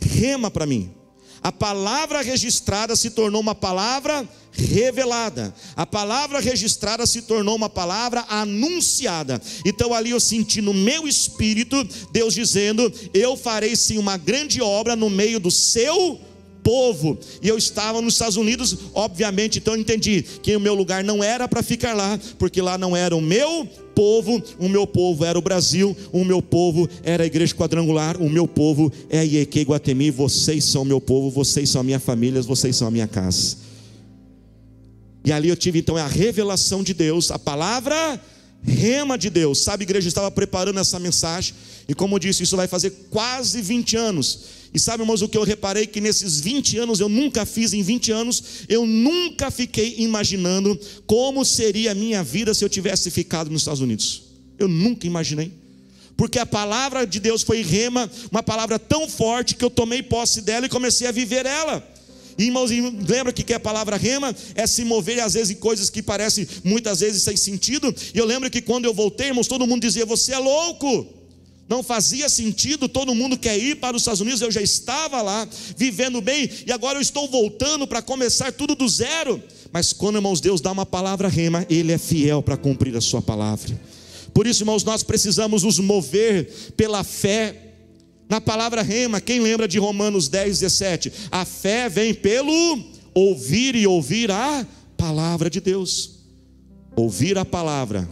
rema 0.00 0.50
para 0.50 0.66
mim. 0.66 0.97
A 1.42 1.52
palavra 1.52 2.20
registrada 2.22 2.96
se 2.96 3.10
tornou 3.10 3.40
uma 3.40 3.54
palavra 3.54 4.28
revelada. 4.52 5.54
A 5.76 5.86
palavra 5.86 6.40
registrada 6.40 7.06
se 7.06 7.22
tornou 7.22 7.54
uma 7.54 7.68
palavra 7.68 8.24
anunciada. 8.28 9.40
Então 9.64 9.94
ali 9.94 10.10
eu 10.10 10.20
senti 10.20 10.60
no 10.60 10.74
meu 10.74 11.06
espírito 11.06 11.76
Deus 12.10 12.34
dizendo: 12.34 12.92
"Eu 13.14 13.36
farei 13.36 13.76
sim 13.76 13.98
uma 13.98 14.16
grande 14.16 14.60
obra 14.60 14.96
no 14.96 15.08
meio 15.08 15.38
do 15.38 15.50
seu 15.50 16.20
povo. 16.68 17.16
E 17.40 17.48
eu 17.48 17.56
estava 17.56 18.02
nos 18.02 18.12
Estados 18.12 18.36
Unidos, 18.36 18.76
obviamente, 18.92 19.58
então 19.58 19.72
eu 19.72 19.80
entendi 19.80 20.20
que 20.42 20.54
o 20.54 20.60
meu 20.60 20.74
lugar 20.74 21.02
não 21.02 21.24
era 21.24 21.48
para 21.48 21.62
ficar 21.62 21.94
lá, 21.94 22.20
porque 22.38 22.60
lá 22.60 22.76
não 22.76 22.94
era 22.94 23.16
o 23.16 23.22
meu 23.22 23.66
povo, 23.94 24.42
o 24.58 24.68
meu 24.68 24.86
povo 24.86 25.24
era 25.24 25.38
o 25.38 25.40
Brasil, 25.40 25.96
o 26.12 26.22
meu 26.26 26.42
povo 26.42 26.86
era 27.02 27.22
a 27.22 27.26
igreja 27.26 27.54
quadrangular, 27.54 28.20
o 28.20 28.28
meu 28.28 28.46
povo 28.46 28.92
é 29.08 29.24
Ieque 29.24 29.62
Guatemi, 29.62 30.10
vocês 30.10 30.62
são 30.64 30.82
o 30.82 30.84
meu 30.84 31.00
povo, 31.00 31.30
vocês 31.30 31.70
são 31.70 31.80
a 31.80 31.84
minha 31.84 31.98
família, 31.98 32.42
vocês 32.42 32.76
são 32.76 32.86
a 32.86 32.90
minha 32.90 33.08
casa. 33.08 33.56
E 35.24 35.32
ali 35.32 35.48
eu 35.48 35.56
tive 35.56 35.78
então 35.78 35.96
a 35.96 36.06
revelação 36.06 36.82
de 36.82 36.92
Deus, 36.92 37.30
a 37.30 37.38
palavra 37.38 38.20
rema 38.62 39.16
de 39.16 39.30
Deus. 39.30 39.62
Sabe, 39.62 39.84
igreja 39.84 40.08
estava 40.08 40.30
preparando 40.30 40.80
essa 40.80 40.98
mensagem, 40.98 41.54
e 41.88 41.94
como 41.94 42.16
eu 42.16 42.18
disse, 42.18 42.42
isso 42.42 42.56
vai 42.56 42.68
fazer 42.68 42.90
quase 43.10 43.62
20 43.62 43.96
anos 43.96 44.58
e 44.72 44.78
sabe, 44.78 45.02
irmãos, 45.02 45.22
o 45.22 45.28
que 45.28 45.38
eu 45.38 45.44
reparei 45.44 45.86
que 45.86 46.00
nesses 46.00 46.40
20 46.40 46.78
anos, 46.78 47.00
eu 47.00 47.08
nunca 47.08 47.46
fiz 47.46 47.72
em 47.72 47.82
20 47.82 48.12
anos, 48.12 48.42
eu 48.68 48.84
nunca 48.84 49.50
fiquei 49.50 49.94
imaginando 49.98 50.78
como 51.06 51.44
seria 51.44 51.92
a 51.92 51.94
minha 51.94 52.22
vida 52.22 52.52
se 52.52 52.64
eu 52.64 52.68
tivesse 52.68 53.10
ficado 53.10 53.50
nos 53.50 53.62
Estados 53.62 53.80
Unidos. 53.80 54.22
Eu 54.58 54.68
nunca 54.68 55.06
imaginei. 55.06 55.52
Porque 56.16 56.38
a 56.38 56.44
palavra 56.44 57.06
de 57.06 57.20
Deus 57.20 57.42
foi 57.42 57.62
rema, 57.62 58.10
uma 58.30 58.42
palavra 58.42 58.78
tão 58.78 59.08
forte 59.08 59.54
que 59.54 59.64
eu 59.64 59.70
tomei 59.70 60.02
posse 60.02 60.42
dela 60.42 60.66
e 60.66 60.68
comecei 60.68 61.06
a 61.06 61.12
viver 61.12 61.46
ela. 61.46 61.86
E, 62.36 62.44
irmãos, 62.44 62.70
lembra 62.70 63.32
que, 63.32 63.42
que 63.42 63.54
a 63.54 63.60
palavra 63.60 63.96
rema 63.96 64.34
é 64.54 64.66
se 64.66 64.84
mover 64.84 65.20
às 65.20 65.34
vezes 65.34 65.50
em 65.50 65.56
coisas 65.56 65.90
que 65.90 66.02
parecem 66.02 66.46
muitas 66.62 67.00
vezes 67.00 67.22
sem 67.22 67.36
sentido. 67.36 67.94
E 68.14 68.18
eu 68.18 68.24
lembro 68.24 68.50
que 68.50 68.60
quando 68.60 68.84
eu 68.84 68.92
voltei, 68.92 69.28
irmãos, 69.28 69.48
todo 69.48 69.66
mundo 69.66 69.80
dizia: 69.82 70.04
Você 70.06 70.32
é 70.32 70.38
louco 70.38 71.17
não 71.68 71.82
fazia 71.82 72.28
sentido, 72.30 72.88
todo 72.88 73.14
mundo 73.14 73.36
quer 73.36 73.58
ir 73.58 73.76
para 73.76 73.94
os 73.94 74.02
Estados 74.02 74.22
Unidos, 74.22 74.40
eu 74.40 74.50
já 74.50 74.62
estava 74.62 75.20
lá, 75.20 75.46
vivendo 75.76 76.20
bem, 76.20 76.48
e 76.66 76.72
agora 76.72 76.96
eu 76.96 77.02
estou 77.02 77.28
voltando 77.28 77.86
para 77.86 78.00
começar 78.00 78.50
tudo 78.52 78.74
do 78.74 78.88
zero. 78.88 79.42
Mas 79.70 79.92
quando, 79.92 80.16
irmãos, 80.16 80.40
Deus 80.40 80.62
dá 80.62 80.72
uma 80.72 80.86
palavra 80.86 81.28
rema, 81.28 81.66
Ele 81.68 81.92
é 81.92 81.98
fiel 81.98 82.42
para 82.42 82.56
cumprir 82.56 82.96
a 82.96 83.02
Sua 83.02 83.20
palavra. 83.20 83.78
Por 84.32 84.46
isso, 84.46 84.62
irmãos, 84.62 84.82
nós 84.82 85.02
precisamos 85.02 85.62
nos 85.62 85.78
mover 85.78 86.72
pela 86.74 87.04
fé. 87.04 87.64
Na 88.30 88.40
palavra 88.40 88.82
rema, 88.82 89.20
quem 89.20 89.40
lembra 89.40 89.68
de 89.68 89.78
Romanos 89.78 90.28
10, 90.28 90.60
17? 90.60 91.12
A 91.30 91.44
fé 91.44 91.88
vem 91.88 92.14
pelo 92.14 92.82
ouvir 93.14 93.74
e 93.74 93.86
ouvir 93.86 94.30
a 94.30 94.66
palavra 94.96 95.50
de 95.50 95.60
Deus. 95.60 96.12
Ouvir 96.96 97.36
a 97.36 97.44
palavra. 97.44 98.08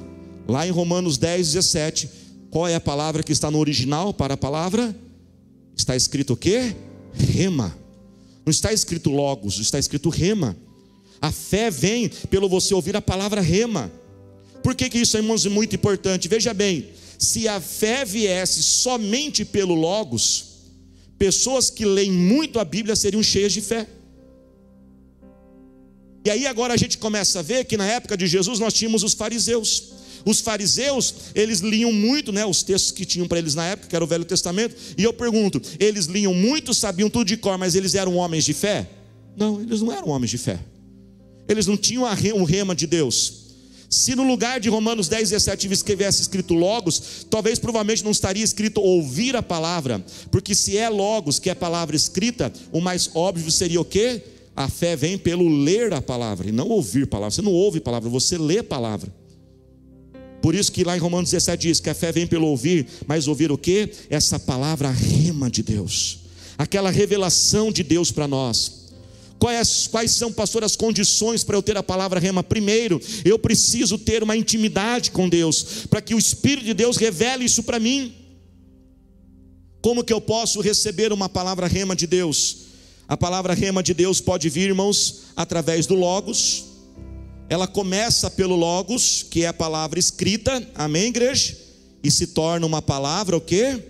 Lá 0.49 0.67
em 0.67 0.71
Romanos 0.71 1.17
10, 1.19 1.53
17 1.53 2.25
qual 2.57 2.67
é 2.67 2.75
a 2.75 2.81
palavra 2.81 3.23
que 3.23 3.33
está 3.33 3.51
no 3.51 3.59
original 3.59 4.15
para 4.15 4.33
a 4.33 4.37
palavra? 4.39 4.97
Está 5.77 5.95
escrito 5.95 6.33
o 6.33 6.37
quê? 6.39 6.75
Rema. 7.13 7.77
Não 8.47 8.51
está 8.51 8.73
escrito 8.73 9.11
logos, 9.11 9.59
está 9.59 9.79
escrito 9.79 10.09
rema. 10.09 10.57
A 11.21 11.31
fé 11.31 11.71
vem 11.71 12.09
pelo 12.31 12.49
você 12.49 12.73
ouvir 12.73 12.97
a 12.97 13.03
palavra 13.03 13.43
rema. 13.43 13.93
Por 14.63 14.75
que, 14.75 14.89
que 14.89 14.97
isso, 14.97 15.19
irmãos, 15.19 15.45
é 15.45 15.51
muito 15.51 15.77
importante? 15.77 16.29
Veja 16.29 16.55
bem, 16.55 16.89
se 17.19 17.47
a 17.47 17.61
fé 17.61 18.07
viesse 18.07 18.63
somente 18.63 19.45
pelo 19.45 19.75
logos, 19.75 20.47
pessoas 21.19 21.69
que 21.69 21.85
leem 21.85 22.11
muito 22.11 22.59
a 22.59 22.65
Bíblia 22.65 22.97
seriam 22.97 23.23
cheias 23.23 23.53
de 23.53 23.61
fé. 23.61 23.87
E 26.25 26.31
aí 26.31 26.47
agora 26.47 26.73
a 26.73 26.79
gente 26.79 26.97
começa 26.97 27.41
a 27.41 27.43
ver 27.43 27.67
que 27.67 27.77
na 27.77 27.85
época 27.85 28.17
de 28.17 28.27
Jesus 28.27 28.59
nós 28.59 28.73
tínhamos 28.73 29.03
os 29.03 29.13
fariseus. 29.13 29.96
Os 30.26 30.40
fariseus, 30.40 31.14
eles 31.37 31.61
liam 31.61 31.92
muito, 31.92 32.33
né, 32.33 32.45
os 32.45 32.64
textos 32.64 32.90
que 32.90 33.04
tinham 33.04 33.28
para 33.28 33.38
eles 33.38 33.54
na 33.54 33.64
época, 33.64 33.88
que 33.88 33.95
era 33.95 34.04
o 34.04 34.09
Velho 34.09 34.25
Testamento, 34.25 34.75
e 34.99 35.04
eu 35.04 35.12
pergunto, 35.12 35.62
eles 35.78 36.06
liam 36.06 36.35
muito, 36.35 36.75
sabiam 36.75 37.09
tudo 37.09 37.28
de 37.28 37.37
cor, 37.37 37.56
mas 37.56 37.76
eles 37.76 37.95
eram 37.95 38.16
homens 38.16 38.45
de 38.45 38.52
fé? 38.52 38.90
Não, 39.37 39.61
eles 39.61 39.80
não 39.80 39.92
eram 39.92 40.09
homens 40.09 40.33
de 40.33 40.38
fé. 40.38 40.59
Eles 41.49 41.68
não 41.68 41.76
tinham 41.76 42.02
o 42.35 42.45
rema 42.45 42.75
de 42.75 42.88
Deus. 42.88 43.47
Se 43.88 44.16
no 44.16 44.26
lugar 44.26 44.59
de 44.59 44.68
Romanos 44.68 45.06
10, 45.06 45.30
17 45.30 45.71
escrevesse 45.73 46.23
escrito 46.23 46.54
Logos, 46.54 47.25
talvez 47.30 47.61
provavelmente 47.61 48.02
não 48.02 48.11
estaria 48.11 48.42
escrito 48.42 48.80
ouvir 48.80 49.37
a 49.37 49.42
palavra, 49.45 50.04
porque 50.33 50.56
se 50.56 50.76
é 50.76 50.88
Logos, 50.88 51.38
que 51.38 51.49
é 51.49 51.54
palavra 51.54 51.95
escrita, 51.95 52.52
o 52.73 52.80
mais 52.80 53.09
óbvio 53.14 53.49
seria 53.49 53.80
o 53.80 53.85
quê? 53.85 54.23
A 54.56 54.68
fé 54.68 54.97
vem 54.97 55.16
pelo 55.16 55.49
ler 55.49 55.92
a 55.92 56.02
palavra 56.02 56.49
e 56.49 56.52
não 56.52 56.68
ouvir 56.68 57.04
a 57.04 57.06
palavra. 57.06 57.30
Você 57.30 57.42
não 57.42 57.52
ouve 57.52 57.78
a 57.78 57.83
palavra, 57.83 58.11
você 58.11 58.37
lê 58.37 58.59
a 58.59 58.64
palavra. 58.64 59.14
Por 60.47 60.55
isso 60.55 60.71
que 60.71 60.85
lá 60.85 60.97
em 60.97 61.00
Romanos 61.00 61.33
17 61.33 61.61
diz 61.61 61.81
que 61.81 61.91
a 61.91 61.95
fé 61.95 62.12
vem 62.12 62.25
pelo 62.25 62.47
ouvir, 62.47 62.87
mas 63.05 63.26
ouvir 63.26 63.50
o 63.50 63.59
que? 63.59 63.91
Essa 64.09 64.38
palavra 64.38 64.88
rima 64.88 65.50
de 65.50 65.61
Deus, 65.61 66.21
aquela 66.57 66.88
revelação 66.88 67.73
de 67.73 67.83
Deus 67.83 68.12
para 68.12 68.29
nós. 68.29 68.93
Quais, 69.41 69.88
quais 69.88 70.12
são, 70.12 70.33
pastor, 70.33 70.62
as 70.62 70.76
condições 70.76 71.43
para 71.43 71.57
eu 71.57 71.62
ter 71.65 71.76
a 71.76 71.83
palavra 71.83 72.21
rema? 72.21 72.45
Primeiro, 72.45 73.03
eu 73.25 73.41
preciso 73.41 73.99
ter 73.99 74.23
uma 74.23 74.37
intimidade 74.37 75.11
com 75.11 75.29
Deus, 75.29 75.85
para 75.91 76.00
que 76.00 76.15
o 76.15 76.19
Espírito 76.19 76.67
de 76.67 76.75
Deus 76.75 76.97
revele 76.97 77.45
isso 77.45 77.65
para 77.65 77.81
mim. 77.81 78.15
Como 79.81 80.05
que 80.05 80.12
eu 80.12 80.21
posso 80.21 80.61
receber 80.61 81.12
uma 81.12 81.29
palavra 81.29 81.67
rema 81.67 81.97
de 81.97 82.07
Deus? 82.07 82.59
A 83.09 83.17
palavra 83.17 83.53
rema 83.53 83.83
de 83.83 83.93
Deus 83.93 84.21
pode 84.21 84.49
vir, 84.49 84.69
irmãos, 84.69 85.23
através 85.35 85.88
do 85.88 85.97
Logos. 85.97 86.75
Ela 87.49 87.69
começa 87.69 88.29
pelo 88.29 88.57
Logos, 88.57 89.25
que 89.31 89.45
é 89.45 89.47
a 89.47 89.53
palavra 89.53 90.00
escrita, 90.00 90.67
amém, 90.75 91.09
igreja? 91.09 91.57
E 92.03 92.11
se 92.11 92.29
torna 92.29 92.67
uma 92.67 92.83
palavra 92.83 93.37
o 93.37 93.41
quê? 93.41 93.81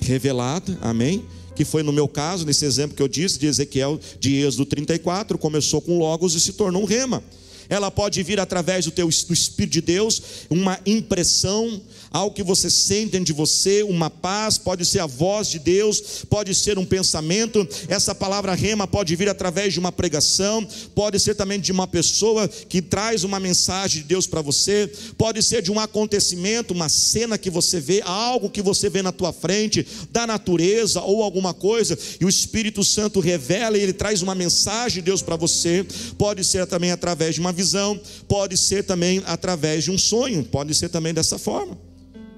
Revelada, 0.00 0.78
amém? 0.80 1.24
Que 1.54 1.66
foi 1.66 1.82
no 1.82 1.92
meu 1.92 2.08
caso, 2.08 2.46
nesse 2.46 2.64
exemplo 2.64 2.96
que 2.96 3.02
eu 3.02 3.08
disse, 3.08 3.38
de 3.38 3.46
Ezequiel, 3.46 4.00
de 4.18 4.36
Êxodo 4.36 4.64
34, 4.64 5.36
começou 5.36 5.82
com 5.82 5.98
Logos 5.98 6.34
e 6.34 6.40
se 6.40 6.54
tornou 6.54 6.82
um 6.82 6.86
rema. 6.86 7.22
Ela 7.68 7.90
pode 7.90 8.22
vir 8.22 8.40
através 8.40 8.84
do 8.84 8.90
teu 8.90 9.08
do 9.08 9.32
Espírito 9.32 9.72
de 9.72 9.80
Deus, 9.80 10.22
uma 10.50 10.78
impressão, 10.84 11.80
algo 12.10 12.34
que 12.34 12.42
você 12.42 12.70
sente 12.70 13.12
dentro 13.12 13.26
de 13.26 13.32
você, 13.32 13.82
uma 13.82 14.08
paz, 14.08 14.56
pode 14.56 14.84
ser 14.84 15.00
a 15.00 15.06
voz 15.06 15.48
de 15.48 15.58
Deus, 15.58 16.24
pode 16.28 16.54
ser 16.54 16.78
um 16.78 16.84
pensamento. 16.84 17.66
Essa 17.88 18.14
palavra 18.14 18.54
rema 18.54 18.86
pode 18.86 19.14
vir 19.16 19.28
através 19.28 19.72
de 19.72 19.80
uma 19.80 19.90
pregação, 19.90 20.66
pode 20.94 21.18
ser 21.18 21.34
também 21.34 21.58
de 21.58 21.72
uma 21.72 21.86
pessoa 21.86 22.46
que 22.48 22.80
traz 22.80 23.24
uma 23.24 23.40
mensagem 23.40 24.02
de 24.02 24.08
Deus 24.08 24.26
para 24.26 24.42
você, 24.42 24.90
pode 25.18 25.42
ser 25.42 25.62
de 25.62 25.72
um 25.72 25.80
acontecimento, 25.80 26.72
uma 26.72 26.88
cena 26.88 27.36
que 27.36 27.50
você 27.50 27.80
vê, 27.80 28.00
algo 28.04 28.50
que 28.50 28.62
você 28.62 28.88
vê 28.88 29.02
na 29.02 29.12
tua 29.12 29.32
frente, 29.32 29.86
da 30.10 30.26
natureza 30.26 31.00
ou 31.00 31.22
alguma 31.22 31.52
coisa, 31.52 31.98
e 32.20 32.24
o 32.24 32.28
Espírito 32.28 32.84
Santo 32.84 33.20
revela 33.20 33.76
e 33.76 33.82
ele 33.82 33.92
traz 33.92 34.22
uma 34.22 34.34
mensagem 34.34 35.02
de 35.02 35.02
Deus 35.02 35.22
para 35.22 35.36
você. 35.36 35.84
Pode 36.16 36.44
ser 36.44 36.66
também 36.66 36.90
através 36.90 37.34
de 37.34 37.40
uma 37.40 37.52
visão, 37.54 37.98
pode 38.28 38.56
ser 38.56 38.84
também 38.84 39.22
através 39.26 39.84
de 39.84 39.90
um 39.90 39.98
sonho, 39.98 40.44
pode 40.44 40.74
ser 40.74 40.88
também 40.88 41.14
dessa 41.14 41.38
forma. 41.38 41.78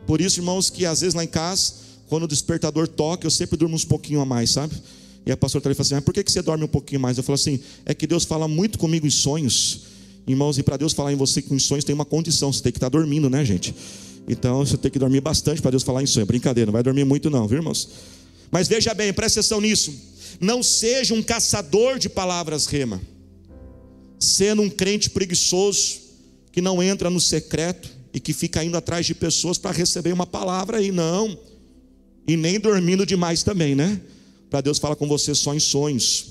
Por 0.06 0.20
isso, 0.20 0.38
irmãos, 0.38 0.70
que 0.70 0.86
às 0.86 1.00
vezes 1.00 1.14
lá 1.14 1.24
em 1.24 1.28
casa, 1.28 1.72
quando 2.08 2.22
o 2.24 2.28
despertador 2.28 2.86
toca, 2.86 3.26
eu 3.26 3.30
sempre 3.30 3.56
durmo 3.56 3.74
uns 3.74 3.84
pouquinho 3.84 4.20
a 4.20 4.24
mais, 4.24 4.50
sabe? 4.50 4.74
E 5.26 5.32
a 5.32 5.36
pastora 5.36 5.62
fala 5.62 5.82
assim: 5.82 5.94
mas 5.94 6.04
por 6.04 6.14
que 6.14 6.22
você 6.22 6.40
dorme 6.40 6.64
um 6.64 6.68
pouquinho 6.68 7.00
mais? 7.00 7.16
Eu 7.18 7.24
falo 7.24 7.34
assim: 7.34 7.58
é 7.84 7.92
que 7.92 8.06
Deus 8.06 8.24
fala 8.24 8.46
muito 8.46 8.78
comigo 8.78 9.06
em 9.06 9.10
sonhos. 9.10 9.80
Irmãos, 10.26 10.58
e 10.58 10.62
para 10.62 10.76
Deus 10.76 10.92
falar 10.92 11.12
em 11.12 11.16
você 11.16 11.42
com 11.42 11.58
sonhos 11.58 11.84
tem 11.84 11.94
uma 11.94 12.04
condição, 12.04 12.52
você 12.52 12.62
tem 12.62 12.72
que 12.72 12.78
estar 12.78 12.88
dormindo, 12.88 13.28
né, 13.28 13.44
gente? 13.44 13.74
Então 14.28 14.64
você 14.64 14.76
tem 14.76 14.90
que 14.90 14.98
dormir 14.98 15.20
bastante 15.20 15.60
para 15.60 15.70
Deus 15.70 15.82
falar 15.82 16.02
em 16.02 16.06
sonho. 16.06 16.26
Brincadeira, 16.26 16.66
não 16.66 16.72
vai 16.72 16.82
dormir 16.82 17.04
muito, 17.04 17.30
não, 17.30 17.46
viu, 17.46 17.58
irmãos? 17.58 17.88
Mas 18.50 18.68
veja 18.68 18.94
bem, 18.94 19.12
presta 19.12 19.40
atenção 19.40 19.60
nisso. 19.60 19.92
Não 20.40 20.62
seja 20.62 21.14
um 21.14 21.22
caçador 21.22 21.98
de 21.98 22.08
palavras 22.08 22.66
rema, 22.66 23.00
sendo 24.18 24.62
um 24.62 24.70
crente 24.70 25.10
preguiçoso, 25.10 26.00
que 26.52 26.60
não 26.60 26.82
entra 26.82 27.10
no 27.10 27.20
secreto, 27.20 27.96
e 28.16 28.20
que 28.20 28.32
fica 28.32 28.64
indo 28.64 28.78
atrás 28.78 29.04
de 29.04 29.14
pessoas 29.14 29.58
para 29.58 29.76
receber 29.76 30.10
uma 30.10 30.26
palavra 30.26 30.78
aí, 30.78 30.90
não. 30.90 31.38
E 32.26 32.34
nem 32.34 32.58
dormindo 32.58 33.04
demais 33.04 33.42
também, 33.42 33.74
né? 33.74 34.00
Para 34.48 34.62
Deus 34.62 34.78
falar 34.78 34.96
com 34.96 35.06
você 35.06 35.34
só 35.34 35.54
em 35.54 35.60
sonhos. 35.60 36.28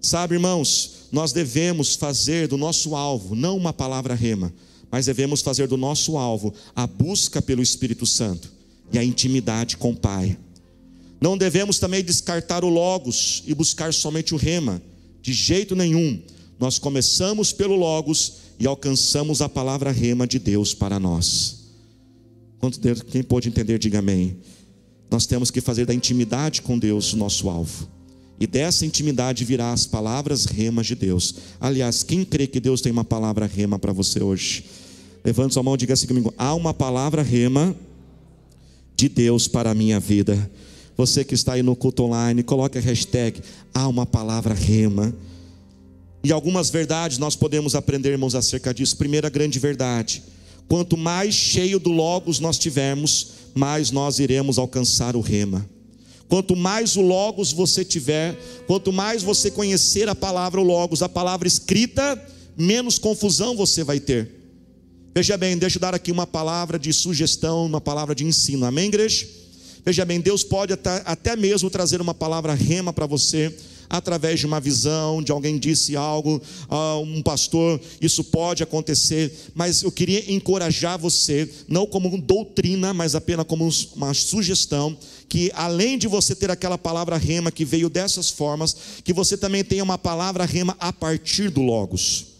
Sabe, 0.00 0.36
irmãos, 0.36 1.08
nós 1.12 1.30
devemos 1.30 1.94
fazer 1.96 2.48
do 2.48 2.56
nosso 2.56 2.96
alvo 2.96 3.34
não 3.34 3.58
uma 3.58 3.74
palavra 3.74 4.14
rema, 4.14 4.54
mas 4.90 5.04
devemos 5.04 5.42
fazer 5.42 5.68
do 5.68 5.76
nosso 5.76 6.16
alvo 6.16 6.54
a 6.74 6.86
busca 6.86 7.42
pelo 7.42 7.62
Espírito 7.62 8.06
Santo 8.06 8.50
e 8.90 8.98
a 8.98 9.04
intimidade 9.04 9.76
com 9.76 9.90
o 9.90 9.96
Pai. 9.96 10.38
Não 11.20 11.36
devemos 11.36 11.78
também 11.78 12.02
descartar 12.02 12.64
o 12.64 12.70
Logos 12.70 13.42
e 13.46 13.54
buscar 13.54 13.92
somente 13.92 14.32
o 14.32 14.38
rema, 14.38 14.82
de 15.20 15.34
jeito 15.34 15.76
nenhum. 15.76 16.22
Nós 16.62 16.78
começamos 16.78 17.52
pelo 17.52 17.74
Logos 17.74 18.34
e 18.56 18.68
alcançamos 18.68 19.42
a 19.42 19.48
palavra 19.48 19.90
rema 19.90 20.28
de 20.28 20.38
Deus 20.38 20.72
para 20.72 21.00
nós. 21.00 21.56
Quem 23.10 23.20
pode 23.20 23.48
entender, 23.48 23.80
diga 23.80 23.98
amém. 23.98 24.36
Nós 25.10 25.26
temos 25.26 25.50
que 25.50 25.60
fazer 25.60 25.86
da 25.86 25.92
intimidade 25.92 26.62
com 26.62 26.78
Deus 26.78 27.14
o 27.14 27.16
nosso 27.16 27.50
alvo. 27.50 27.88
E 28.38 28.46
dessa 28.46 28.86
intimidade 28.86 29.44
virá 29.44 29.72
as 29.72 29.88
palavras 29.88 30.44
remas 30.44 30.86
de 30.86 30.94
Deus. 30.94 31.34
Aliás, 31.58 32.04
quem 32.04 32.24
crê 32.24 32.46
que 32.46 32.60
Deus 32.60 32.80
tem 32.80 32.92
uma 32.92 33.02
palavra 33.02 33.44
rema 33.44 33.76
para 33.76 33.92
você 33.92 34.22
hoje? 34.22 34.64
Levante 35.24 35.54
sua 35.54 35.64
mão 35.64 35.74
e 35.74 35.78
diga 35.78 35.94
assim 35.94 36.06
comigo: 36.06 36.32
há 36.38 36.54
uma 36.54 36.72
palavra 36.72 37.22
rema 37.22 37.74
de 38.94 39.08
Deus 39.08 39.48
para 39.48 39.72
a 39.72 39.74
minha 39.74 39.98
vida. 39.98 40.48
Você 40.96 41.24
que 41.24 41.34
está 41.34 41.54
aí 41.54 41.62
no 41.64 41.74
culto 41.74 42.04
online, 42.04 42.44
coloque 42.44 42.78
a 42.78 42.80
hashtag 42.80 43.40
há 43.74 43.88
uma 43.88 44.06
palavra 44.06 44.54
rema 44.54 45.12
e 46.24 46.30
algumas 46.30 46.70
verdades 46.70 47.18
nós 47.18 47.34
podemos 47.34 47.74
aprender, 47.74 48.10
irmãos, 48.10 48.34
acerca 48.34 48.72
disso. 48.72 48.96
Primeira 48.96 49.28
grande 49.28 49.58
verdade: 49.58 50.22
quanto 50.68 50.96
mais 50.96 51.34
cheio 51.34 51.80
do 51.80 51.90
Logos 51.90 52.38
nós 52.38 52.58
tivermos, 52.58 53.28
mais 53.54 53.90
nós 53.90 54.18
iremos 54.18 54.58
alcançar 54.58 55.16
o 55.16 55.20
rema. 55.20 55.68
Quanto 56.28 56.56
mais 56.56 56.96
o 56.96 57.02
Logos 57.02 57.52
você 57.52 57.84
tiver, 57.84 58.38
quanto 58.66 58.92
mais 58.92 59.22
você 59.22 59.50
conhecer 59.50 60.08
a 60.08 60.14
palavra 60.14 60.60
o 60.60 60.64
Logos, 60.64 61.02
a 61.02 61.08
palavra 61.08 61.46
escrita, 61.46 62.18
menos 62.56 62.98
confusão 62.98 63.54
você 63.54 63.84
vai 63.84 64.00
ter. 64.00 64.30
Veja 65.14 65.36
bem, 65.36 65.58
deixa 65.58 65.76
eu 65.76 65.80
dar 65.80 65.94
aqui 65.94 66.10
uma 66.10 66.26
palavra 66.26 66.78
de 66.78 66.90
sugestão, 66.90 67.66
uma 67.66 67.82
palavra 67.82 68.14
de 68.14 68.24
ensino. 68.24 68.64
Amém, 68.64 68.86
igreja? 68.86 69.28
Veja 69.84 70.06
bem, 70.06 70.20
Deus 70.20 70.42
pode 70.42 70.72
até, 70.72 71.02
até 71.04 71.36
mesmo 71.36 71.68
trazer 71.68 72.00
uma 72.00 72.14
palavra 72.14 72.54
rema 72.54 72.94
para 72.94 73.04
você 73.04 73.54
através 73.92 74.40
de 74.40 74.46
uma 74.46 74.58
visão, 74.58 75.22
de 75.22 75.30
alguém 75.30 75.58
disse 75.58 75.94
algo, 75.94 76.40
uh, 76.70 77.00
um 77.02 77.22
pastor, 77.22 77.78
isso 78.00 78.24
pode 78.24 78.62
acontecer, 78.62 79.50
mas 79.54 79.82
eu 79.82 79.92
queria 79.92 80.32
encorajar 80.32 80.98
você, 80.98 81.48
não 81.68 81.86
como 81.86 82.16
doutrina, 82.18 82.94
mas 82.94 83.14
apenas 83.14 83.46
como 83.46 83.68
uma 83.94 84.14
sugestão, 84.14 84.96
que 85.28 85.52
além 85.54 85.98
de 85.98 86.08
você 86.08 86.34
ter 86.34 86.50
aquela 86.50 86.78
palavra 86.78 87.18
rema 87.18 87.52
que 87.52 87.66
veio 87.66 87.90
dessas 87.90 88.30
formas, 88.30 88.74
que 89.04 89.12
você 89.12 89.36
também 89.36 89.62
tenha 89.62 89.84
uma 89.84 89.98
palavra 89.98 90.46
rema 90.46 90.74
a 90.80 90.90
partir 90.90 91.50
do 91.50 91.60
Logos 91.60 92.31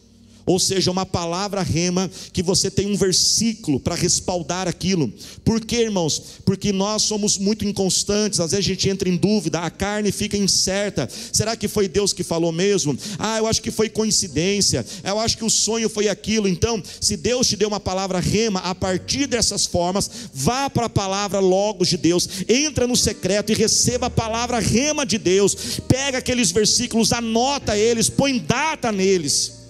ou 0.44 0.58
seja, 0.58 0.90
uma 0.90 1.06
palavra 1.06 1.62
rema 1.62 2.10
que 2.32 2.42
você 2.42 2.70
tem 2.70 2.86
um 2.86 2.96
versículo 2.96 3.78
para 3.78 3.94
respaldar 3.94 4.68
aquilo. 4.68 5.12
Por 5.44 5.60
quê, 5.64 5.82
irmãos? 5.82 6.22
Porque 6.44 6.72
nós 6.72 7.02
somos 7.02 7.38
muito 7.38 7.64
inconstantes, 7.64 8.40
às 8.40 8.50
vezes 8.50 8.66
a 8.66 8.68
gente 8.68 8.88
entra 8.88 9.08
em 9.08 9.16
dúvida, 9.16 9.60
a 9.60 9.70
carne 9.70 10.10
fica 10.10 10.36
incerta. 10.36 11.08
Será 11.32 11.56
que 11.56 11.68
foi 11.68 11.88
Deus 11.88 12.12
que 12.12 12.22
falou 12.22 12.52
mesmo? 12.52 12.96
Ah, 13.18 13.38
eu 13.38 13.46
acho 13.46 13.62
que 13.62 13.70
foi 13.70 13.88
coincidência. 13.88 14.84
Eu 15.04 15.18
acho 15.18 15.36
que 15.36 15.44
o 15.44 15.50
sonho 15.50 15.88
foi 15.88 16.08
aquilo. 16.08 16.48
Então, 16.48 16.82
se 17.00 17.16
Deus 17.16 17.48
te 17.48 17.56
deu 17.56 17.68
uma 17.68 17.80
palavra 17.80 18.20
rema, 18.20 18.60
a 18.60 18.74
partir 18.74 19.26
dessas 19.26 19.64
formas, 19.64 20.10
vá 20.32 20.68
para 20.68 20.86
a 20.86 20.90
palavra 20.90 21.40
logos 21.40 21.88
de 21.88 21.96
Deus, 21.96 22.28
entra 22.48 22.86
no 22.86 22.96
secreto 22.96 23.52
e 23.52 23.54
receba 23.54 24.06
a 24.06 24.10
palavra 24.10 24.58
rema 24.58 25.06
de 25.06 25.18
Deus. 25.18 25.80
Pega 25.88 26.18
aqueles 26.18 26.50
versículos, 26.50 27.12
anota 27.12 27.76
eles, 27.76 28.08
põe 28.08 28.38
data 28.38 28.90
neles 28.90 29.61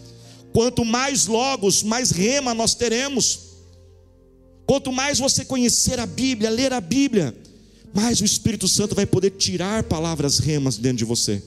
Quanto 0.52 0.84
mais 0.84 1.26
logos, 1.26 1.82
mais 1.82 2.10
rema 2.10 2.52
nós 2.54 2.74
teremos. 2.74 3.52
Quanto 4.66 4.92
mais 4.92 5.18
você 5.18 5.44
conhecer 5.44 5.98
a 5.98 6.06
Bíblia, 6.06 6.50
ler 6.50 6.72
a 6.72 6.80
Bíblia, 6.80 7.36
mais 7.94 8.20
o 8.20 8.24
Espírito 8.24 8.68
Santo 8.68 8.94
vai 8.94 9.06
poder 9.06 9.30
tirar 9.30 9.84
palavras 9.84 10.38
remas 10.38 10.76
dentro 10.76 10.98
de 10.98 11.04
você. 11.04 11.42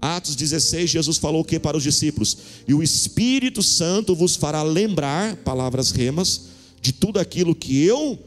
Atos 0.00 0.36
16, 0.36 0.88
Jesus 0.90 1.16
falou 1.16 1.40
o 1.40 1.44
que 1.44 1.58
para 1.58 1.76
os 1.76 1.82
discípulos? 1.82 2.36
E 2.66 2.72
o 2.72 2.82
Espírito 2.82 3.62
Santo 3.62 4.14
vos 4.14 4.36
fará 4.36 4.62
lembrar, 4.62 5.36
palavras 5.36 5.90
remas, 5.90 6.42
de 6.80 6.92
tudo 6.92 7.18
aquilo 7.18 7.54
que 7.54 7.82
eu 7.82 8.18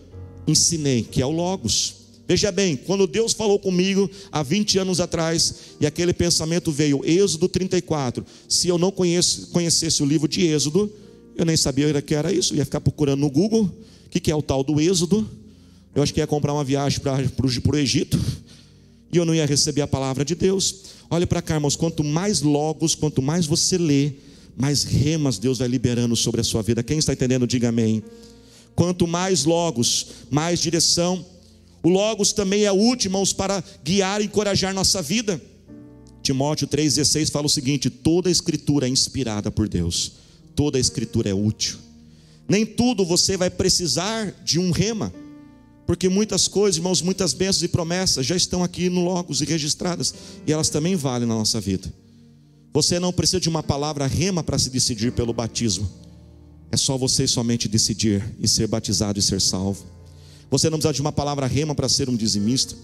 ensinei, 0.46 1.04
que 1.04 1.22
é 1.22 1.26
o 1.26 1.32
Logos. 1.32 2.01
Veja 2.32 2.50
bem, 2.50 2.78
quando 2.78 3.06
Deus 3.06 3.34
falou 3.34 3.60
comigo 3.60 4.10
há 4.32 4.42
20 4.42 4.80
anos 4.80 5.02
atrás, 5.02 5.54
e 5.82 5.86
aquele 5.86 6.14
pensamento 6.14 6.72
veio, 6.72 7.02
Êxodo 7.04 7.50
34. 7.50 8.26
Se 8.48 8.70
eu 8.70 8.78
não 8.78 8.90
conhecesse 8.90 10.02
o 10.02 10.06
livro 10.06 10.30
de 10.30 10.46
Êxodo, 10.46 10.90
eu 11.36 11.44
nem 11.44 11.58
sabia 11.58 12.02
que 12.02 12.16
era 12.16 12.32
isso, 12.32 12.54
eu 12.54 12.60
ia 12.60 12.64
ficar 12.64 12.80
procurando 12.80 13.20
no 13.20 13.30
Google 13.30 13.64
o 13.64 14.10
que, 14.10 14.18
que 14.22 14.32
é 14.32 14.36
o 14.36 14.42
tal 14.42 14.64
do 14.64 14.80
Êxodo. 14.80 15.30
Eu 15.94 16.02
acho 16.02 16.14
que 16.14 16.22
ia 16.22 16.26
comprar 16.26 16.54
uma 16.54 16.64
viagem 16.64 17.02
para 17.02 17.20
o 17.20 17.78
Egito, 17.78 18.18
e 19.12 19.18
eu 19.18 19.26
não 19.26 19.36
ia 19.36 19.46
receber 19.46 19.82
a 19.82 19.88
palavra 19.88 20.24
de 20.24 20.34
Deus. 20.34 20.84
Olha 21.10 21.28
para 21.28 21.42
cá, 21.42 21.56
irmãos, 21.56 21.76
quanto 21.76 22.02
mais 22.02 22.42
logos, 22.42 22.96
quanto 22.96 23.22
mais 23.22 23.46
você 23.46 23.78
lê, 23.78 24.14
mais 24.56 24.86
remas 24.86 25.38
Deus 25.38 25.58
vai 25.58 25.68
liberando 25.68 26.16
sobre 26.16 26.40
a 26.40 26.46
sua 26.46 26.62
vida. 26.62 26.82
Quem 26.82 26.98
está 26.98 27.12
entendendo, 27.12 27.46
diga 27.46 27.68
amém. 27.68 28.02
Quanto 28.74 29.06
mais 29.06 29.44
logos, 29.44 30.08
mais 30.30 30.62
direção. 30.62 31.26
O 31.84 31.90
logos 31.90 32.32
também 32.32 32.66
é 32.66 32.72
útil, 32.72 33.10
irmãos, 33.10 33.34
para 33.34 33.64
guiar 33.84 34.22
e 34.22 34.26
encorajar 34.26 34.74
nossa 34.74 35.02
vida. 35.02 35.42
Timóteo 36.22 36.68
3,16 36.68 37.32
fala 37.32 37.48
o 37.48 37.50
seguinte: 37.50 37.90
toda 37.90 38.30
a 38.30 38.32
escritura 38.32 38.88
é 38.88 38.90
inspirada 38.90 39.50
por 39.50 39.68
Deus, 39.68 40.14
toda 40.56 40.78
a 40.78 40.82
escritura 40.82 41.30
é 41.30 41.34
útil. 41.34 41.78
Nem 42.48 42.66
tudo 42.66 43.06
você 43.06 43.38
vai 43.38 43.50
precisar 43.50 44.32
de 44.44 44.60
um 44.60 44.72
rema, 44.72 45.14
porque 45.88 46.10
muitas 46.10 46.48
coisas, 46.48 46.78
irmãos, 46.78 47.02
muitas 47.02 47.34
bênçãos 47.34 47.64
e 47.64 47.68
promessas 47.68 48.26
já 48.26 48.36
estão 48.36 48.64
aqui 48.64 48.90
no 48.90 49.04
Logos 49.04 49.42
e 49.42 49.46
registradas, 49.46 50.14
e 50.46 50.52
elas 50.52 50.70
também 50.70 50.96
valem 50.96 51.28
na 51.28 51.36
nossa 51.36 51.60
vida. 51.60 51.92
Você 52.74 53.00
não 53.00 53.12
precisa 53.12 53.40
de 53.40 53.50
uma 53.50 53.64
palavra 53.64 54.06
rema 54.06 54.44
para 54.44 54.58
se 54.58 54.70
decidir 54.70 55.12
pelo 55.12 55.34
batismo. 55.34 55.90
É 56.72 56.78
só 56.78 56.98
você 56.98 57.28
somente 57.28 57.68
decidir 57.68 58.24
e 58.40 58.48
ser 58.48 58.68
batizado 58.68 59.20
e 59.20 59.22
ser 59.22 59.42
salvo. 59.42 59.86
Você 60.52 60.70
não 60.70 60.78
precisa 60.78 60.94
de 60.94 61.02
uma 61.02 61.14
palavra 61.14 61.48
rema 61.48 61.74
para 61.74 61.88
ser 61.88 62.10
um 62.10 62.16
dizimista. 62.16 62.76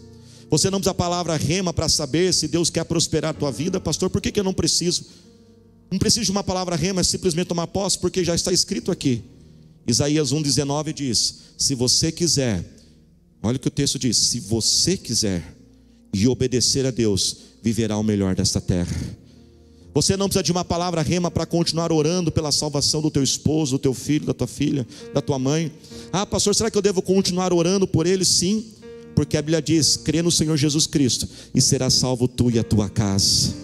Você 0.49 0.69
não 0.69 0.79
precisa 0.79 0.93
de 0.93 0.97
palavra 0.97 1.35
rema 1.35 1.73
para 1.73 1.89
saber 1.89 2.33
se 2.33 2.47
Deus 2.47 2.69
quer 2.69 2.85
prosperar 2.85 3.31
a 3.31 3.33
tua 3.33 3.51
vida, 3.51 3.77
pastor. 3.77 4.09
Por 4.09 4.21
que, 4.21 4.31
que 4.31 4.39
eu 4.39 4.43
não 4.43 4.53
preciso? 4.53 5.05
Não 5.91 5.99
preciso 5.99 6.25
de 6.25 6.31
uma 6.31 6.43
palavra 6.43 6.77
rema, 6.77 7.01
é 7.01 7.03
simplesmente 7.03 7.47
tomar 7.47 7.67
posse, 7.67 7.99
porque 7.99 8.23
já 8.23 8.33
está 8.33 8.53
escrito 8.53 8.89
aqui. 8.89 9.21
Isaías 9.85 10.31
1,19 10.31 10.93
diz: 10.93 11.35
Se 11.57 11.75
você 11.75 12.09
quiser, 12.09 12.63
olha 13.43 13.57
o 13.57 13.59
que 13.59 13.67
o 13.67 13.71
texto 13.71 13.99
diz: 13.99 14.15
Se 14.17 14.39
você 14.39 14.95
quiser 14.95 15.57
e 16.13 16.25
obedecer 16.25 16.85
a 16.85 16.91
Deus, 16.91 17.37
viverá 17.61 17.97
o 17.97 18.03
melhor 18.03 18.33
desta 18.33 18.61
terra. 18.61 18.95
Você 19.97 20.15
não 20.15 20.27
precisa 20.27 20.43
de 20.43 20.51
uma 20.51 20.63
palavra 20.63 21.01
rema 21.01 21.31
para 21.31 21.43
continuar 21.43 21.91
orando 21.91 22.31
pela 22.31 22.51
salvação 22.51 23.01
do 23.01 23.09
teu 23.09 23.23
esposo, 23.23 23.77
do 23.77 23.79
teu 23.79 23.95
filho, 23.95 24.27
da 24.27 24.33
tua 24.35 24.45
filha, 24.45 24.85
da 25.11 25.21
tua 25.21 25.39
mãe. 25.39 25.71
Ah, 26.13 26.23
pastor, 26.23 26.53
será 26.53 26.69
que 26.69 26.77
eu 26.77 26.83
devo 26.83 27.01
continuar 27.01 27.51
orando 27.51 27.87
por 27.87 28.05
ele? 28.05 28.23
Sim, 28.23 28.63
porque 29.15 29.35
a 29.35 29.41
Bíblia 29.41 29.59
diz: 29.59 29.97
crê 29.97 30.21
no 30.21 30.29
Senhor 30.29 30.55
Jesus 30.55 30.85
Cristo 30.85 31.27
e 31.51 31.59
será 31.59 31.89
salvo 31.89 32.27
tu 32.27 32.51
e 32.51 32.59
a 32.59 32.63
tua 32.63 32.87
casa. 32.87 33.55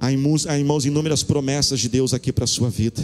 Há 0.00 0.10
irmãos, 0.10 0.86
inúmeras 0.86 1.22
promessas 1.22 1.78
de 1.80 1.88
Deus 1.90 2.14
aqui 2.14 2.32
para 2.32 2.44
a 2.44 2.48
sua 2.48 2.70
vida. 2.70 3.02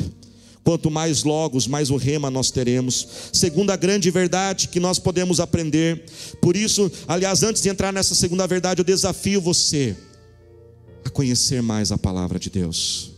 Quanto 0.64 0.90
mais 0.90 1.24
logos, 1.24 1.66
mais 1.66 1.90
o 1.90 1.96
rema 1.96 2.30
nós 2.30 2.50
teremos. 2.50 3.06
Segunda 3.30 3.76
grande 3.76 4.10
verdade 4.10 4.68
que 4.68 4.80
nós 4.80 4.98
podemos 4.98 5.38
aprender. 5.38 6.02
Por 6.40 6.56
isso, 6.56 6.90
aliás, 7.06 7.42
antes 7.42 7.60
de 7.60 7.68
entrar 7.68 7.92
nessa 7.92 8.14
segunda 8.14 8.46
verdade, 8.46 8.80
eu 8.80 8.86
desafio 8.86 9.38
você 9.38 9.94
a 11.08 11.10
conhecer 11.10 11.62
mais 11.62 11.90
a 11.90 11.98
palavra 11.98 12.38
de 12.38 12.48
Deus. 12.48 13.10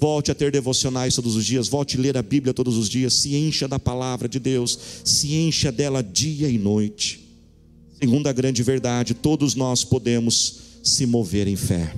Volte 0.00 0.30
a 0.30 0.34
ter 0.34 0.52
devocionais 0.52 1.14
todos 1.16 1.34
os 1.34 1.44
dias, 1.44 1.68
volte 1.68 1.96
a 1.96 2.00
ler 2.00 2.16
a 2.16 2.22
Bíblia 2.22 2.54
todos 2.54 2.76
os 2.76 2.88
dias, 2.88 3.14
se 3.14 3.34
encha 3.34 3.66
da 3.66 3.78
palavra 3.78 4.28
de 4.28 4.38
Deus, 4.38 4.78
se 5.04 5.34
encha 5.34 5.72
dela 5.72 6.02
dia 6.02 6.48
e 6.48 6.56
noite. 6.56 7.28
Segunda 8.00 8.32
grande 8.32 8.62
verdade, 8.62 9.12
todos 9.12 9.56
nós 9.56 9.82
podemos 9.82 10.60
se 10.84 11.04
mover 11.04 11.48
em 11.48 11.56
fé. 11.56 11.92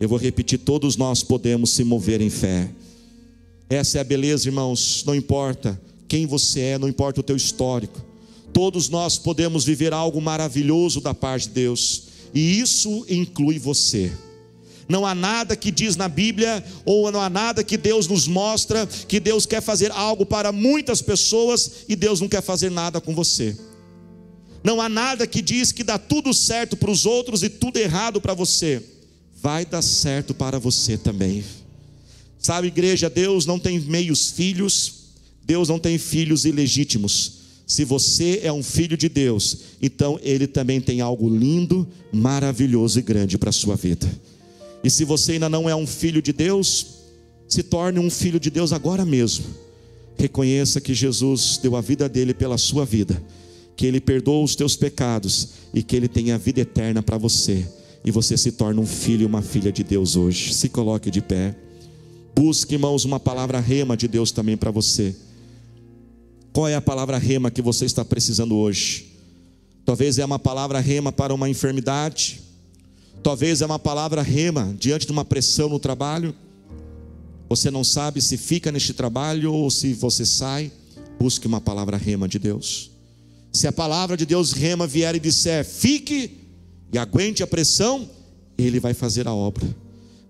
Eu 0.00 0.08
vou 0.08 0.18
repetir: 0.18 0.58
todos 0.58 0.96
nós 0.96 1.22
podemos 1.22 1.70
se 1.70 1.84
mover 1.84 2.20
em 2.20 2.30
fé. 2.30 2.68
Essa 3.70 3.98
é 3.98 4.00
a 4.00 4.04
beleza, 4.04 4.48
irmãos, 4.48 5.04
não 5.06 5.14
importa 5.14 5.80
quem 6.08 6.26
você 6.26 6.60
é, 6.60 6.78
não 6.78 6.88
importa 6.88 7.20
o 7.20 7.22
teu 7.22 7.36
histórico. 7.36 8.04
Todos 8.52 8.88
nós 8.88 9.16
podemos 9.16 9.64
viver 9.64 9.92
algo 9.92 10.20
maravilhoso 10.20 11.00
da 11.00 11.14
parte 11.14 11.46
de 11.48 11.54
Deus, 11.54 12.04
e 12.34 12.58
isso 12.58 13.06
inclui 13.08 13.60
você. 13.60 14.10
Não 14.88 15.04
há 15.04 15.14
nada 15.14 15.54
que 15.54 15.70
diz 15.70 15.96
na 15.96 16.08
Bíblia, 16.08 16.64
ou 16.84 17.12
não 17.12 17.20
há 17.20 17.28
nada 17.28 17.62
que 17.62 17.76
Deus 17.76 18.08
nos 18.08 18.26
mostra, 18.26 18.86
que 18.86 19.20
Deus 19.20 19.44
quer 19.44 19.60
fazer 19.60 19.92
algo 19.92 20.24
para 20.24 20.50
muitas 20.50 21.02
pessoas 21.02 21.84
e 21.88 21.94
Deus 21.94 22.20
não 22.20 22.28
quer 22.28 22.42
fazer 22.42 22.70
nada 22.70 23.00
com 23.00 23.14
você. 23.14 23.54
Não 24.64 24.80
há 24.80 24.88
nada 24.88 25.26
que 25.26 25.42
diz 25.42 25.72
que 25.72 25.84
dá 25.84 25.98
tudo 25.98 26.32
certo 26.32 26.76
para 26.76 26.90
os 26.90 27.04
outros 27.04 27.42
e 27.42 27.50
tudo 27.50 27.78
errado 27.78 28.20
para 28.20 28.32
você. 28.32 28.82
Vai 29.40 29.64
dar 29.64 29.82
certo 29.82 30.32
para 30.32 30.58
você 30.58 30.96
também. 30.96 31.44
Sabe, 32.38 32.68
igreja, 32.68 33.10
Deus 33.10 33.44
não 33.44 33.58
tem 33.58 33.78
meios 33.80 34.30
filhos, 34.30 34.94
Deus 35.44 35.68
não 35.68 35.78
tem 35.78 35.98
filhos 35.98 36.44
ilegítimos. 36.44 37.38
Se 37.66 37.84
você 37.84 38.40
é 38.42 38.52
um 38.52 38.62
filho 38.62 38.96
de 38.96 39.08
Deus, 39.08 39.58
então 39.82 40.18
Ele 40.22 40.46
também 40.46 40.80
tem 40.80 41.02
algo 41.02 41.28
lindo, 41.28 41.86
maravilhoso 42.10 42.98
e 42.98 43.02
grande 43.02 43.36
para 43.36 43.50
a 43.50 43.52
sua 43.52 43.76
vida. 43.76 44.08
E 44.82 44.90
se 44.90 45.04
você 45.04 45.32
ainda 45.32 45.48
não 45.48 45.68
é 45.68 45.74
um 45.74 45.86
filho 45.86 46.22
de 46.22 46.32
Deus, 46.32 46.98
se 47.48 47.62
torne 47.62 47.98
um 47.98 48.10
filho 48.10 48.38
de 48.38 48.50
Deus 48.50 48.72
agora 48.72 49.04
mesmo. 49.04 49.44
Reconheça 50.16 50.80
que 50.80 50.94
Jesus 50.94 51.58
deu 51.62 51.76
a 51.76 51.80
vida 51.80 52.08
dele 52.08 52.34
pela 52.34 52.58
sua 52.58 52.84
vida, 52.84 53.20
que 53.76 53.86
ele 53.86 54.00
perdoa 54.00 54.44
os 54.44 54.54
teus 54.54 54.76
pecados 54.76 55.50
e 55.72 55.82
que 55.82 55.96
ele 55.96 56.08
tem 56.08 56.32
a 56.32 56.38
vida 56.38 56.60
eterna 56.60 57.02
para 57.02 57.16
você. 57.16 57.66
E 58.04 58.10
você 58.10 58.36
se 58.36 58.52
torna 58.52 58.80
um 58.80 58.86
filho 58.86 59.22
e 59.22 59.26
uma 59.26 59.42
filha 59.42 59.72
de 59.72 59.82
Deus 59.82 60.16
hoje. 60.16 60.54
Se 60.54 60.68
coloque 60.68 61.10
de 61.10 61.20
pé. 61.20 61.56
Busque, 62.34 62.74
irmãos, 62.74 63.04
uma 63.04 63.18
palavra 63.18 63.58
rema 63.60 63.96
de 63.96 64.06
Deus 64.06 64.30
também 64.30 64.56
para 64.56 64.70
você. 64.70 65.14
Qual 66.52 66.68
é 66.68 66.74
a 66.74 66.80
palavra 66.80 67.18
rema 67.18 67.50
que 67.50 67.60
você 67.60 67.84
está 67.84 68.04
precisando 68.04 68.56
hoje? 68.56 69.12
Talvez 69.84 70.18
é 70.18 70.24
uma 70.24 70.38
palavra 70.38 70.80
rema 70.80 71.10
para 71.10 71.34
uma 71.34 71.48
enfermidade 71.48 72.47
Talvez 73.28 73.60
é 73.60 73.66
uma 73.66 73.78
palavra 73.78 74.22
rema 74.22 74.74
diante 74.80 75.04
de 75.04 75.12
uma 75.12 75.22
pressão 75.22 75.68
no 75.68 75.78
trabalho. 75.78 76.34
Você 77.46 77.70
não 77.70 77.84
sabe 77.84 78.22
se 78.22 78.38
fica 78.38 78.72
neste 78.72 78.94
trabalho 78.94 79.52
ou 79.52 79.70
se 79.70 79.92
você 79.92 80.24
sai. 80.24 80.72
Busque 81.20 81.46
uma 81.46 81.60
palavra 81.60 81.98
rema 81.98 82.26
de 82.26 82.38
Deus. 82.38 82.90
Se 83.52 83.66
a 83.66 83.70
palavra 83.70 84.16
de 84.16 84.24
Deus 84.24 84.52
rema 84.52 84.86
vier 84.86 85.14
e 85.14 85.20
disser 85.20 85.62
fique 85.62 86.38
e 86.90 86.96
aguente 86.96 87.42
a 87.42 87.46
pressão, 87.46 88.08
ele 88.56 88.80
vai 88.80 88.94
fazer 88.94 89.28
a 89.28 89.34
obra. 89.34 89.66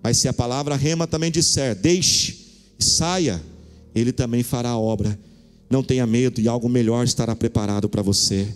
Mas 0.02 0.18
se 0.18 0.26
a 0.26 0.32
palavra 0.32 0.74
rema 0.74 1.06
também 1.06 1.30
disser 1.30 1.76
deixe 1.76 2.36
e 2.80 2.82
saia, 2.82 3.40
ele 3.94 4.10
também 4.10 4.42
fará 4.42 4.70
a 4.70 4.78
obra. 4.78 5.16
Não 5.70 5.84
tenha 5.84 6.04
medo 6.04 6.40
e 6.40 6.48
algo 6.48 6.68
melhor 6.68 7.04
estará 7.04 7.36
preparado 7.36 7.88
para 7.88 8.02
você. 8.02 8.52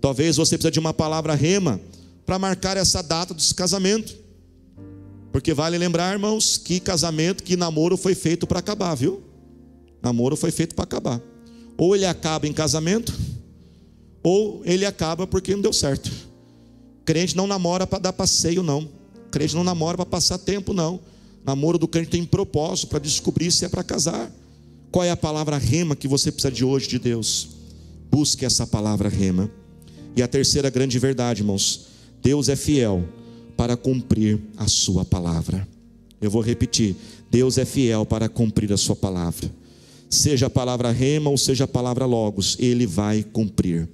Talvez 0.00 0.34
você 0.34 0.58
precise 0.58 0.72
de 0.72 0.80
uma 0.80 0.92
palavra 0.92 1.36
rema 1.36 1.80
para 2.24 2.38
marcar 2.38 2.76
essa 2.76 3.02
data 3.02 3.34
desse 3.34 3.54
casamento. 3.54 4.16
Porque 5.32 5.52
vale 5.52 5.76
lembrar, 5.76 6.12
irmãos, 6.12 6.56
que 6.56 6.78
casamento, 6.78 7.42
que 7.42 7.56
namoro 7.56 7.96
foi 7.96 8.14
feito 8.14 8.46
para 8.46 8.60
acabar, 8.60 8.94
viu? 8.94 9.22
Namoro 10.02 10.36
foi 10.36 10.50
feito 10.50 10.74
para 10.74 10.84
acabar. 10.84 11.20
Ou 11.76 11.96
ele 11.96 12.06
acaba 12.06 12.46
em 12.46 12.52
casamento, 12.52 13.12
ou 14.22 14.62
ele 14.64 14.86
acaba 14.86 15.26
porque 15.26 15.54
não 15.54 15.62
deu 15.62 15.72
certo. 15.72 16.10
Crente 17.04 17.36
não 17.36 17.46
namora 17.46 17.86
para 17.86 17.98
dar 17.98 18.12
passeio, 18.12 18.62
não. 18.62 18.88
Crente 19.30 19.54
não 19.54 19.64
namora 19.64 19.96
para 19.96 20.06
passar 20.06 20.38
tempo, 20.38 20.72
não. 20.72 21.00
Namoro 21.44 21.78
do 21.78 21.88
crente 21.88 22.10
tem 22.10 22.24
propósito 22.24 22.88
para 22.88 22.98
descobrir 22.98 23.50
se 23.50 23.64
é 23.64 23.68
para 23.68 23.82
casar. 23.82 24.30
Qual 24.90 25.04
é 25.04 25.10
a 25.10 25.16
palavra 25.16 25.58
rema 25.58 25.96
que 25.96 26.06
você 26.06 26.30
precisa 26.30 26.52
de 26.52 26.64
hoje 26.64 26.88
de 26.88 26.98
Deus? 26.98 27.48
Busque 28.10 28.44
essa 28.44 28.66
palavra 28.66 29.08
rema. 29.08 29.50
E 30.16 30.22
a 30.22 30.28
terceira 30.28 30.70
grande 30.70 30.98
verdade, 30.98 31.42
irmãos, 31.42 31.88
Deus 32.24 32.48
é 32.48 32.56
fiel 32.56 33.06
para 33.54 33.76
cumprir 33.76 34.40
a 34.56 34.66
sua 34.66 35.04
palavra. 35.04 35.68
Eu 36.22 36.30
vou 36.30 36.40
repetir: 36.40 36.96
Deus 37.30 37.58
é 37.58 37.66
fiel 37.66 38.06
para 38.06 38.30
cumprir 38.30 38.72
a 38.72 38.78
sua 38.78 38.96
palavra. 38.96 39.52
Seja 40.08 40.46
a 40.46 40.50
palavra 40.50 40.90
rema 40.90 41.28
ou 41.28 41.36
seja 41.36 41.64
a 41.64 41.68
palavra 41.68 42.06
logos, 42.06 42.56
ele 42.58 42.86
vai 42.86 43.22
cumprir. 43.22 43.86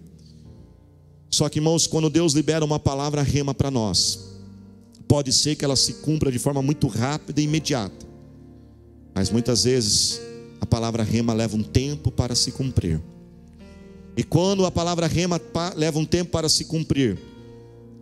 Só 1.29 1.49
que, 1.49 1.59
irmãos, 1.59 1.88
quando 1.88 2.09
Deus 2.09 2.33
libera 2.33 2.64
uma 2.64 2.79
palavra 2.79 3.23
rema 3.23 3.53
para 3.53 3.71
nós, 3.71 4.31
pode 5.09 5.33
ser 5.33 5.57
que 5.57 5.64
ela 5.64 5.77
se 5.77 5.95
cumpra 5.95 6.31
de 6.31 6.38
forma 6.38 6.62
muito 6.62 6.87
rápida 6.87 7.40
e 7.40 7.45
imediata. 7.45 8.07
Mas 9.12 9.31
muitas 9.31 9.64
vezes 9.64 10.21
a 10.61 10.66
palavra 10.66 11.03
rema 11.03 11.33
leva 11.33 11.57
um 11.57 11.62
tempo 11.62 12.12
para 12.12 12.35
se 12.37 12.53
cumprir. 12.53 13.01
E 14.16 14.23
quando 14.23 14.66
a 14.66 14.71
palavra 14.71 15.07
rema 15.07 15.40
leva 15.75 15.99
um 15.99 16.05
tempo 16.05 16.31
para 16.31 16.49
se 16.49 16.64
cumprir, 16.64 17.19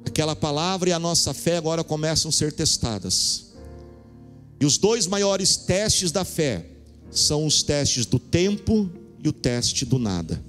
aquela 0.05 0.35
palavra 0.35 0.91
e 0.91 0.93
a 0.93 0.99
nossa 0.99 1.33
fé 1.35 1.57
agora 1.57 1.85
começam 1.85 2.29
a 2.29 2.33
ser 2.33 2.53
testadas. 2.53 3.53
E 4.61 4.67
os 4.67 4.77
dois 4.77 5.07
maiores 5.07 5.57
testes 5.57 6.11
da 6.11 6.25
fé 6.25 6.67
são 7.11 7.47
os 7.47 7.63
testes 7.63 8.05
do 8.07 8.19
tempo 8.19 8.91
e 9.23 9.29
o 9.29 9.33
teste 9.33 9.85
do 9.85 9.99
nada. 9.99 10.43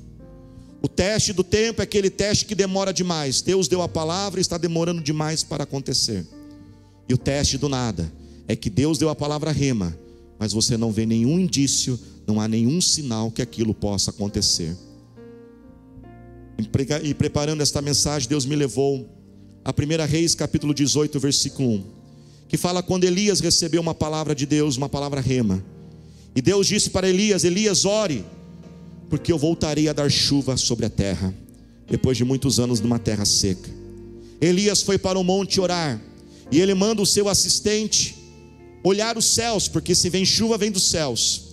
O 0.82 0.88
teste 0.88 1.34
do 1.34 1.44
tempo 1.44 1.82
é 1.82 1.84
aquele 1.84 2.10
teste 2.10 2.46
que 2.46 2.56
demora 2.56 2.94
demais. 2.94 3.42
Deus 3.42 3.68
deu 3.68 3.82
a 3.82 3.88
palavra 3.88 4.40
e 4.40 4.42
está 4.42 4.58
demorando 4.58 5.02
demais 5.02 5.44
para 5.44 5.64
acontecer. 5.64 6.26
E 7.08 7.14
o 7.14 7.18
teste 7.18 7.58
do 7.58 7.68
nada 7.68 8.12
é 8.48 8.56
que 8.56 8.70
Deus 8.70 8.98
deu 8.98 9.10
a 9.10 9.16
palavra 9.16 9.52
rema, 9.52 9.98
mas 10.40 10.54
você 10.54 10.78
não 10.78 10.92
vê 10.92 11.06
nenhum 11.06 11.40
indício, 11.40 12.00
não 12.26 12.40
há 12.40 12.48
nenhum 12.48 12.80
sinal 12.80 13.30
que 13.30 13.42
aquilo 13.42 13.74
possa 13.74 14.12
acontecer. 14.12 14.76
E 17.04 17.14
preparando 17.14 17.62
esta 17.62 17.82
mensagem, 17.82 18.28
Deus 18.28 18.46
me 18.46 18.56
levou 18.56 19.08
a 19.70 19.72
1 19.72 20.08
Reis, 20.08 20.34
capítulo 20.34 20.74
18, 20.74 21.20
versículo 21.20 21.70
1, 21.70 21.84
que 22.48 22.58
fala 22.58 22.82
quando 22.82 23.04
Elias 23.04 23.40
recebeu 23.40 23.80
uma 23.80 23.94
palavra 23.94 24.34
de 24.34 24.48
Deus, 24.48 24.78
uma 24.78 24.90
palavra 24.90 25.22
rema. 25.22 25.64
E 26.36 26.42
Deus 26.42 26.66
disse 26.66 26.90
para 26.90 27.08
Elias: 27.08 27.44
Elias, 27.44 27.86
ore 27.86 28.26
porque 29.12 29.32
eu 29.32 29.38
voltarei 29.38 29.88
a 29.88 29.94
dar 29.94 30.10
chuva 30.10 30.58
sobre 30.58 30.88
a 30.88 30.90
terra, 30.90 31.34
depois 31.88 32.18
de 32.18 32.24
muitos 32.24 32.60
anos 32.60 32.80
numa 32.80 32.98
terra 32.98 33.26
seca. 33.26 33.70
Elias 34.42 34.82
foi 34.82 34.98
para 34.98 35.20
o 35.20 35.24
monte 35.24 35.62
orar, 35.62 36.02
e 36.52 36.60
ele 36.60 36.74
manda 36.74 37.02
o 37.04 37.06
seu 37.06 37.30
assistente 37.30 38.16
olhar 38.84 39.20
os 39.20 39.26
céus, 39.26 39.68
porque 39.68 39.94
se 39.94 40.10
vem 40.10 40.26
chuva, 40.26 40.58
vem 40.58 40.72
dos 40.72 40.90
céus. 40.90 41.44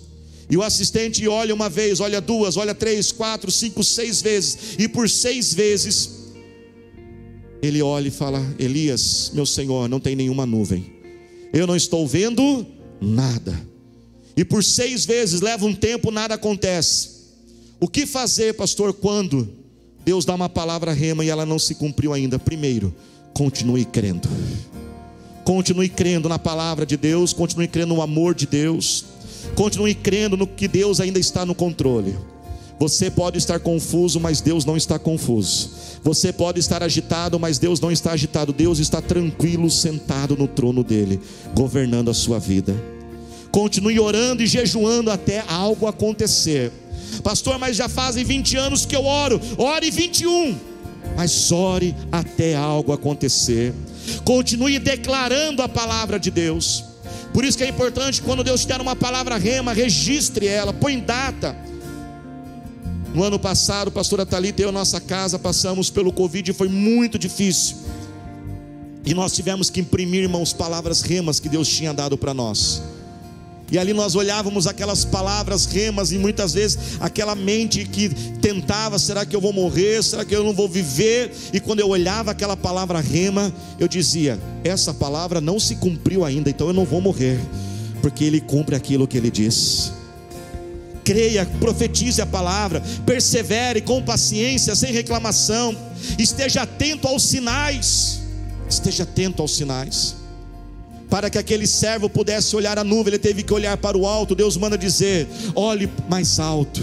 E 0.49 0.57
o 0.57 0.63
assistente 0.63 1.27
olha 1.27 1.53
uma 1.53 1.69
vez, 1.69 1.99
olha 1.99 2.19
duas, 2.19 2.57
olha 2.57 2.73
três, 2.73 3.11
quatro, 3.11 3.51
cinco, 3.51 3.83
seis 3.83 4.23
vezes, 4.23 4.57
e 4.79 4.87
por 4.87 5.07
seis 5.07 5.53
vezes 5.53 6.16
ele 7.61 7.81
olha 7.81 8.07
e 8.07 8.11
fala: 8.11 8.43
Elias, 8.59 9.31
meu 9.33 9.45
senhor, 9.45 9.89
não 9.89 9.99
tem 9.99 10.15
nenhuma 10.15 10.45
nuvem, 10.45 10.91
eu 11.53 11.65
não 11.65 11.75
estou 11.75 12.07
vendo 12.07 12.65
nada. 13.01 13.67
E 14.35 14.45
por 14.45 14.63
seis 14.63 15.05
vezes 15.05 15.41
leva 15.41 15.65
um 15.65 15.73
tempo, 15.73 16.11
nada 16.11 16.35
acontece. 16.35 17.17
O 17.79 17.87
que 17.87 18.05
fazer, 18.05 18.53
pastor, 18.53 18.93
quando 18.93 19.49
Deus 20.05 20.25
dá 20.25 20.35
uma 20.35 20.49
palavra 20.49 20.93
rema 20.93 21.25
e 21.25 21.29
ela 21.29 21.45
não 21.45 21.57
se 21.57 21.75
cumpriu 21.75 22.13
ainda? 22.13 22.37
Primeiro, 22.37 22.93
continue 23.33 23.85
crendo. 23.85 24.29
Continue 25.43 25.89
crendo 25.89 26.27
na 26.27 26.37
palavra 26.37 26.85
de 26.85 26.97
Deus, 26.97 27.33
continue 27.33 27.67
crendo 27.67 27.95
no 27.95 28.01
amor 28.01 28.35
de 28.35 28.45
Deus, 28.45 29.05
continue 29.55 29.95
crendo 29.95 30.35
no 30.35 30.45
que 30.45 30.67
Deus 30.67 30.99
ainda 30.99 31.19
está 31.19 31.45
no 31.45 31.55
controle. 31.55 32.15
Você 32.79 33.09
pode 33.09 33.37
estar 33.37 33.59
confuso, 33.59 34.19
mas 34.19 34.39
Deus 34.39 34.63
não 34.63 34.77
está 34.77 34.99
confuso. 34.99 35.71
Você 36.03 36.31
pode 36.31 36.59
estar 36.59 36.83
agitado, 36.83 37.39
mas 37.39 37.57
Deus 37.57 37.79
não 37.79 37.91
está 37.91 38.11
agitado. 38.11 38.53
Deus 38.53 38.77
está 38.77 39.01
tranquilo, 39.01 39.69
sentado 39.69 40.37
no 40.37 40.47
trono 40.47 40.83
dele, 40.83 41.19
governando 41.55 42.11
a 42.11 42.13
sua 42.13 42.39
vida. 42.39 42.75
Continue 43.51 43.99
orando 43.99 44.43
e 44.43 44.47
jejuando 44.47 45.09
até 45.09 45.43
algo 45.47 45.87
acontecer. 45.87 46.71
Pastor, 47.23 47.57
mas 47.57 47.75
já 47.75 47.89
fazem 47.89 48.23
20 48.23 48.57
anos 48.57 48.85
que 48.85 48.95
eu 48.95 49.05
oro. 49.05 49.41
Ore 49.57 49.89
21. 49.89 50.55
Mas 51.15 51.51
ore 51.51 51.95
até 52.11 52.55
algo 52.55 52.91
acontecer. 52.91 53.73
Continue 54.23 54.77
declarando 54.77 55.63
a 55.63 55.69
palavra 55.69 56.19
de 56.19 56.29
Deus. 56.29 56.83
Por 57.33 57.43
isso 57.43 57.57
que 57.57 57.63
é 57.63 57.69
importante 57.69 58.21
quando 58.21 58.43
Deus 58.43 58.61
te 58.61 58.67
der 58.67 58.81
uma 58.81 58.95
palavra 58.95 59.37
rema, 59.37 59.73
registre 59.73 60.47
ela, 60.47 60.73
põe 60.73 60.99
data. 60.99 61.55
No 63.13 63.23
ano 63.23 63.39
passado, 63.39 63.87
a 63.87 63.91
pastora 63.91 64.25
Thalita 64.25 64.61
e 64.61 64.65
eu, 64.65 64.71
nossa 64.71 64.99
casa, 64.99 65.39
passamos 65.39 65.89
pelo 65.89 66.11
Covid 66.11 66.51
e 66.51 66.53
foi 66.53 66.67
muito 66.67 67.17
difícil. 67.17 67.77
E 69.05 69.13
nós 69.13 69.33
tivemos 69.33 69.69
que 69.69 69.79
imprimir, 69.79 70.23
irmãos, 70.23 70.51
palavras 70.51 71.01
remas 71.01 71.39
que 71.39 71.47
Deus 71.47 71.67
tinha 71.67 71.93
dado 71.93 72.17
para 72.17 72.33
nós. 72.33 72.81
E 73.71 73.77
ali 73.77 73.93
nós 73.93 74.15
olhávamos 74.15 74.65
aquelas 74.65 75.03
palavras 75.03 75.65
remas 75.65 76.11
e 76.11 76.17
muitas 76.17 76.53
vezes 76.53 76.77
aquela 76.99 77.35
mente 77.35 77.85
que 77.85 78.09
tentava: 78.41 78.97
será 78.97 79.25
que 79.25 79.35
eu 79.35 79.41
vou 79.41 79.51
morrer? 79.51 80.01
Será 80.03 80.23
que 80.23 80.35
eu 80.35 80.43
não 80.43 80.53
vou 80.53 80.69
viver? 80.69 81.33
E 81.51 81.59
quando 81.59 81.81
eu 81.81 81.89
olhava 81.89 82.31
aquela 82.31 82.55
palavra 82.55 83.01
rema, 83.01 83.53
eu 83.77 83.87
dizia: 83.87 84.39
essa 84.63 84.93
palavra 84.93 85.41
não 85.41 85.59
se 85.59 85.75
cumpriu 85.75 86.23
ainda, 86.23 86.49
então 86.49 86.67
eu 86.67 86.73
não 86.73 86.85
vou 86.85 87.01
morrer, 87.01 87.39
porque 88.01 88.23
ele 88.23 88.39
cumpre 88.39 88.75
aquilo 88.75 89.07
que 89.07 89.17
ele 89.17 89.29
diz. 89.29 89.91
Creia, 91.07 91.45
profetize 91.61 92.21
a 92.21 92.25
palavra, 92.25 92.83
persevere 93.05 93.79
com 93.79 94.03
paciência, 94.03 94.75
sem 94.75 94.91
reclamação, 94.91 95.73
esteja 96.19 96.63
atento 96.63 97.07
aos 97.07 97.23
sinais. 97.23 98.19
Esteja 98.69 99.03
atento 99.03 99.41
aos 99.41 99.55
sinais 99.55 100.17
para 101.09 101.29
que 101.29 101.37
aquele 101.37 101.65
servo 101.65 102.09
pudesse 102.09 102.53
olhar 102.57 102.77
a 102.77 102.83
nuvem, 102.83 103.13
ele 103.13 103.19
teve 103.19 103.41
que 103.41 103.53
olhar 103.53 103.77
para 103.77 103.97
o 103.97 104.05
alto. 104.05 104.35
Deus 104.35 104.57
manda 104.57 104.77
dizer: 104.77 105.25
olhe 105.55 105.89
mais 106.09 106.41
alto. 106.41 106.81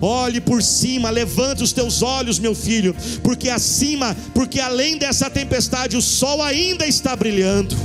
Olhe 0.00 0.40
por 0.40 0.62
cima, 0.62 1.10
levante 1.10 1.64
os 1.64 1.72
teus 1.72 2.02
olhos, 2.02 2.38
meu 2.38 2.54
filho, 2.54 2.94
porque 3.20 3.50
acima, 3.50 4.16
porque 4.32 4.60
além 4.60 4.96
dessa 4.96 5.28
tempestade, 5.28 5.96
o 5.96 6.00
sol 6.00 6.40
ainda 6.40 6.86
está 6.86 7.16
brilhando 7.16 7.76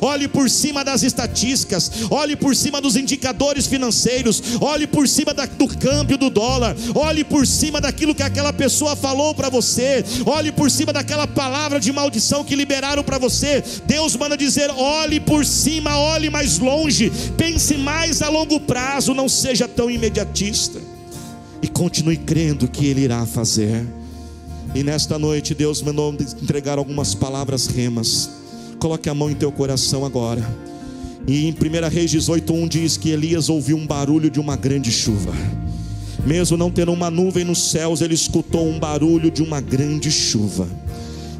olhe 0.00 0.28
por 0.28 0.48
cima 0.50 0.84
das 0.84 1.02
estatísticas, 1.02 1.90
olhe 2.10 2.36
por 2.36 2.54
cima 2.54 2.80
dos 2.80 2.96
indicadores 2.96 3.66
financeiros, 3.66 4.42
olhe 4.60 4.86
por 4.86 5.08
cima 5.08 5.32
da, 5.34 5.46
do 5.46 5.68
câmbio 5.68 6.16
do 6.18 6.30
dólar, 6.30 6.76
olhe 6.94 7.24
por 7.24 7.46
cima 7.46 7.80
daquilo 7.80 8.14
que 8.14 8.22
aquela 8.22 8.52
pessoa 8.52 8.96
falou 8.96 9.34
para 9.34 9.48
você, 9.48 10.04
olhe 10.26 10.52
por 10.52 10.70
cima 10.70 10.92
daquela 10.92 11.26
palavra 11.26 11.80
de 11.80 11.92
maldição 11.92 12.44
que 12.44 12.56
liberaram 12.56 13.02
para 13.02 13.18
você. 13.18 13.62
Deus 13.86 14.16
manda 14.16 14.36
dizer: 14.36 14.70
olhe 14.70 15.20
por 15.20 15.44
cima, 15.44 15.96
olhe 15.98 16.30
mais 16.30 16.58
longe, 16.58 17.10
pense 17.36 17.76
mais 17.76 18.22
a 18.22 18.28
longo 18.28 18.60
prazo, 18.60 19.14
não 19.14 19.28
seja 19.28 19.68
tão 19.68 19.90
imediatista 19.90 20.80
e 21.62 21.68
continue 21.68 22.16
crendo 22.16 22.68
que 22.68 22.86
Ele 22.86 23.02
irá 23.02 23.24
fazer. 23.26 23.86
E 24.74 24.82
nesta 24.82 25.18
noite 25.18 25.54
Deus 25.54 25.80
mandou 25.82 26.14
entregar 26.42 26.78
algumas 26.78 27.14
palavras 27.14 27.66
remas 27.66 28.30
Coloque 28.78 29.08
a 29.08 29.14
mão 29.14 29.30
em 29.30 29.34
teu 29.34 29.50
coração 29.50 30.04
agora. 30.04 30.42
E 31.26 31.46
em 31.46 31.52
1 31.52 31.88
Reis 31.90 32.10
18:1 32.12 32.68
diz 32.68 32.96
que 32.96 33.10
Elias 33.10 33.48
ouviu 33.48 33.76
um 33.76 33.86
barulho 33.86 34.30
de 34.30 34.38
uma 34.38 34.56
grande 34.56 34.92
chuva. 34.92 35.32
Mesmo 36.24 36.56
não 36.56 36.70
tendo 36.70 36.92
uma 36.92 37.10
nuvem 37.10 37.44
nos 37.44 37.70
céus, 37.70 38.00
ele 38.00 38.14
escutou 38.14 38.66
um 38.66 38.78
barulho 38.78 39.30
de 39.30 39.42
uma 39.42 39.60
grande 39.60 40.10
chuva. 40.10 40.68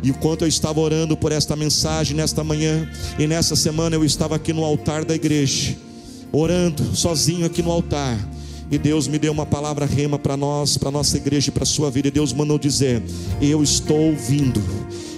E 0.03 0.11
enquanto 0.11 0.42
eu 0.42 0.48
estava 0.48 0.81
orando 0.81 1.16
por 1.16 1.33
esta 1.33 1.57
mensagem 1.57 2.16
nesta 2.16 2.44
manhã 2.44 2.88
e 3.18 3.27
nessa 3.27 3.57
semana 3.57 3.96
eu 3.96 4.05
estava 4.05 4.37
aqui 4.37 4.53
no 4.53 4.64
altar 4.64 5.05
da 5.05 5.14
igreja, 5.14 5.77
orando 6.33 6.94
sozinho 6.94 7.46
aqui 7.46 7.62
no 7.62 7.70
altar. 7.70 8.18
E 8.70 8.77
Deus 8.77 9.09
me 9.09 9.18
deu 9.18 9.33
uma 9.33 9.46
palavra 9.46 9.87
rema 9.87 10.18
para 10.18 10.37
nós, 10.37 10.77
para 10.77 10.90
nossa 10.90 11.16
igreja 11.16 11.48
e 11.48 11.53
para 11.53 11.64
sua 11.64 11.90
vida. 11.90 12.09
E 12.09 12.11
Deus 12.11 12.33
mandou 12.33 12.59
dizer: 12.59 13.03
Eu 13.40 13.62
estou 13.62 14.14
vindo 14.14 14.62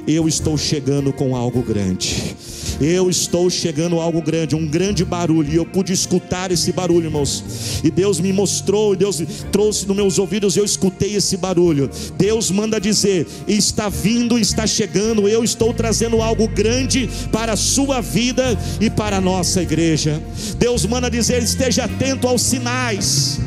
eu 0.07 0.27
estou 0.29 0.57
chegando 0.57 1.13
com 1.13 1.37
algo 1.37 1.63
grande. 1.63 2.37
Eu 2.81 3.11
estou 3.11 3.51
chegando 3.51 4.01
algo 4.01 4.23
grande, 4.23 4.57
um 4.57 4.67
grande 4.67 5.05
barulho, 5.05 5.53
e 5.53 5.57
eu 5.57 5.67
pude 5.67 5.93
escutar 5.93 6.51
esse 6.51 6.73
barulho, 6.73 7.07
irmãos. 7.07 7.83
E 7.85 7.91
Deus 7.91 8.19
me 8.19 8.33
mostrou, 8.33 8.95
e 8.95 8.97
Deus 8.97 9.23
trouxe 9.53 9.87
nos 9.87 9.95
meus 9.95 10.19
ouvidos, 10.19 10.57
eu 10.57 10.65
escutei 10.65 11.15
esse 11.15 11.37
barulho. 11.37 11.91
Deus 12.17 12.51
manda 12.51 12.81
dizer: 12.81 13.27
está 13.47 13.91
vindo, 13.91 14.39
está 14.39 14.67
chegando, 14.67 15.29
eu 15.29 15.45
estou 15.45 15.75
trazendo 15.75 16.23
algo 16.23 16.49
grande 16.49 17.09
para 17.31 17.53
a 17.53 17.57
sua 17.57 18.01
vida 18.01 18.59
e 18.81 18.89
para 18.89 19.19
a 19.19 19.21
nossa 19.21 19.61
igreja. 19.61 20.23
Deus 20.57 20.87
manda 20.87 21.11
dizer: 21.11 21.43
esteja 21.43 21.85
atento 21.85 22.27
aos 22.27 22.41
sinais. 22.41 23.39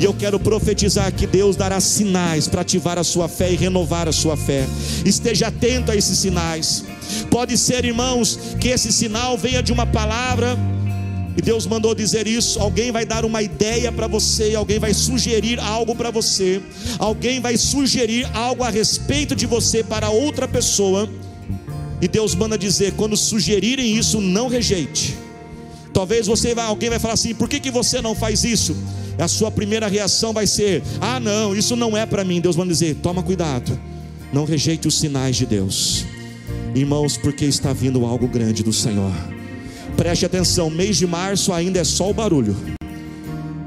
E 0.00 0.04
eu 0.04 0.14
quero 0.14 0.40
profetizar 0.40 1.12
que 1.12 1.26
Deus 1.26 1.56
dará 1.56 1.78
sinais 1.78 2.48
para 2.48 2.62
ativar 2.62 2.98
a 2.98 3.04
sua 3.04 3.28
fé 3.28 3.52
e 3.52 3.54
renovar 3.54 4.08
a 4.08 4.12
sua 4.12 4.34
fé. 4.34 4.66
Esteja 5.04 5.48
atento 5.48 5.92
a 5.92 5.96
esses 5.96 6.16
sinais. 6.16 6.82
Pode 7.30 7.58
ser, 7.58 7.84
irmãos, 7.84 8.38
que 8.58 8.68
esse 8.68 8.90
sinal 8.90 9.36
venha 9.36 9.62
de 9.62 9.74
uma 9.74 9.84
palavra. 9.84 10.58
E 11.36 11.42
Deus 11.42 11.66
mandou 11.66 11.94
dizer 11.94 12.26
isso. 12.26 12.58
Alguém 12.58 12.90
vai 12.90 13.04
dar 13.04 13.26
uma 13.26 13.42
ideia 13.42 13.92
para 13.92 14.06
você, 14.06 14.54
alguém 14.54 14.78
vai 14.78 14.94
sugerir 14.94 15.60
algo 15.60 15.94
para 15.94 16.10
você, 16.10 16.62
alguém 16.98 17.38
vai 17.38 17.58
sugerir 17.58 18.26
algo 18.32 18.64
a 18.64 18.70
respeito 18.70 19.36
de 19.36 19.44
você 19.44 19.84
para 19.84 20.08
outra 20.08 20.48
pessoa. 20.48 21.10
E 22.00 22.08
Deus 22.08 22.34
manda 22.34 22.56
dizer: 22.56 22.94
quando 22.96 23.18
sugerirem 23.18 23.98
isso, 23.98 24.18
não 24.18 24.48
rejeite. 24.48 25.14
Talvez 25.92 26.26
você 26.26 26.54
vai, 26.54 26.64
alguém 26.64 26.88
vai 26.88 26.98
falar 26.98 27.14
assim: 27.14 27.34
por 27.34 27.50
que, 27.50 27.60
que 27.60 27.70
você 27.70 28.00
não 28.00 28.14
faz 28.14 28.44
isso? 28.44 28.74
A 29.20 29.28
sua 29.28 29.50
primeira 29.50 29.86
reação 29.86 30.32
vai 30.32 30.46
ser: 30.46 30.82
ah, 31.00 31.20
não, 31.20 31.54
isso 31.54 31.76
não 31.76 31.96
é 31.96 32.06
para 32.06 32.24
mim. 32.24 32.40
Deus 32.40 32.56
vai 32.56 32.66
dizer: 32.66 32.96
toma 32.96 33.22
cuidado, 33.22 33.78
não 34.32 34.44
rejeite 34.44 34.88
os 34.88 34.98
sinais 34.98 35.36
de 35.36 35.46
Deus, 35.46 36.04
irmãos, 36.74 37.16
porque 37.16 37.44
está 37.44 37.72
vindo 37.72 38.04
algo 38.04 38.26
grande 38.26 38.62
do 38.62 38.72
Senhor. 38.72 39.12
Preste 39.96 40.24
atenção: 40.24 40.70
mês 40.70 40.96
de 40.96 41.06
março 41.06 41.52
ainda 41.52 41.78
é 41.78 41.84
só 41.84 42.10
o 42.10 42.14
barulho. 42.14 42.79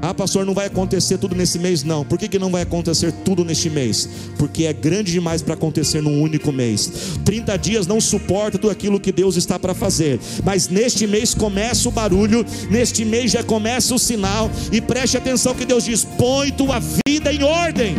Ah, 0.06 0.12
pastor, 0.12 0.44
não 0.44 0.52
vai 0.52 0.66
acontecer 0.66 1.16
tudo 1.16 1.34
nesse 1.34 1.58
mês? 1.58 1.82
Não. 1.82 2.04
Por 2.04 2.18
que, 2.18 2.28
que 2.28 2.38
não 2.38 2.50
vai 2.50 2.60
acontecer 2.60 3.10
tudo 3.24 3.42
neste 3.42 3.70
mês? 3.70 4.06
Porque 4.36 4.66
é 4.66 4.72
grande 4.74 5.10
demais 5.10 5.40
para 5.40 5.54
acontecer 5.54 6.02
num 6.02 6.20
único 6.20 6.52
mês. 6.52 6.92
30 7.24 7.56
dias 7.56 7.86
não 7.86 7.98
suporta 8.02 8.58
tudo 8.58 8.70
aquilo 8.70 9.00
que 9.00 9.10
Deus 9.10 9.34
está 9.34 9.58
para 9.58 9.72
fazer. 9.72 10.20
Mas 10.44 10.68
neste 10.68 11.06
mês 11.06 11.32
começa 11.32 11.88
o 11.88 11.90
barulho, 11.90 12.44
neste 12.70 13.02
mês 13.02 13.32
já 13.32 13.42
começa 13.42 13.94
o 13.94 13.98
sinal. 13.98 14.50
E 14.70 14.78
preste 14.78 15.16
atenção 15.16 15.54
que 15.54 15.64
Deus 15.64 15.84
diz: 15.84 16.04
põe 16.04 16.52
tua 16.52 16.82
vida 17.06 17.32
em 17.32 17.42
ordem. 17.42 17.96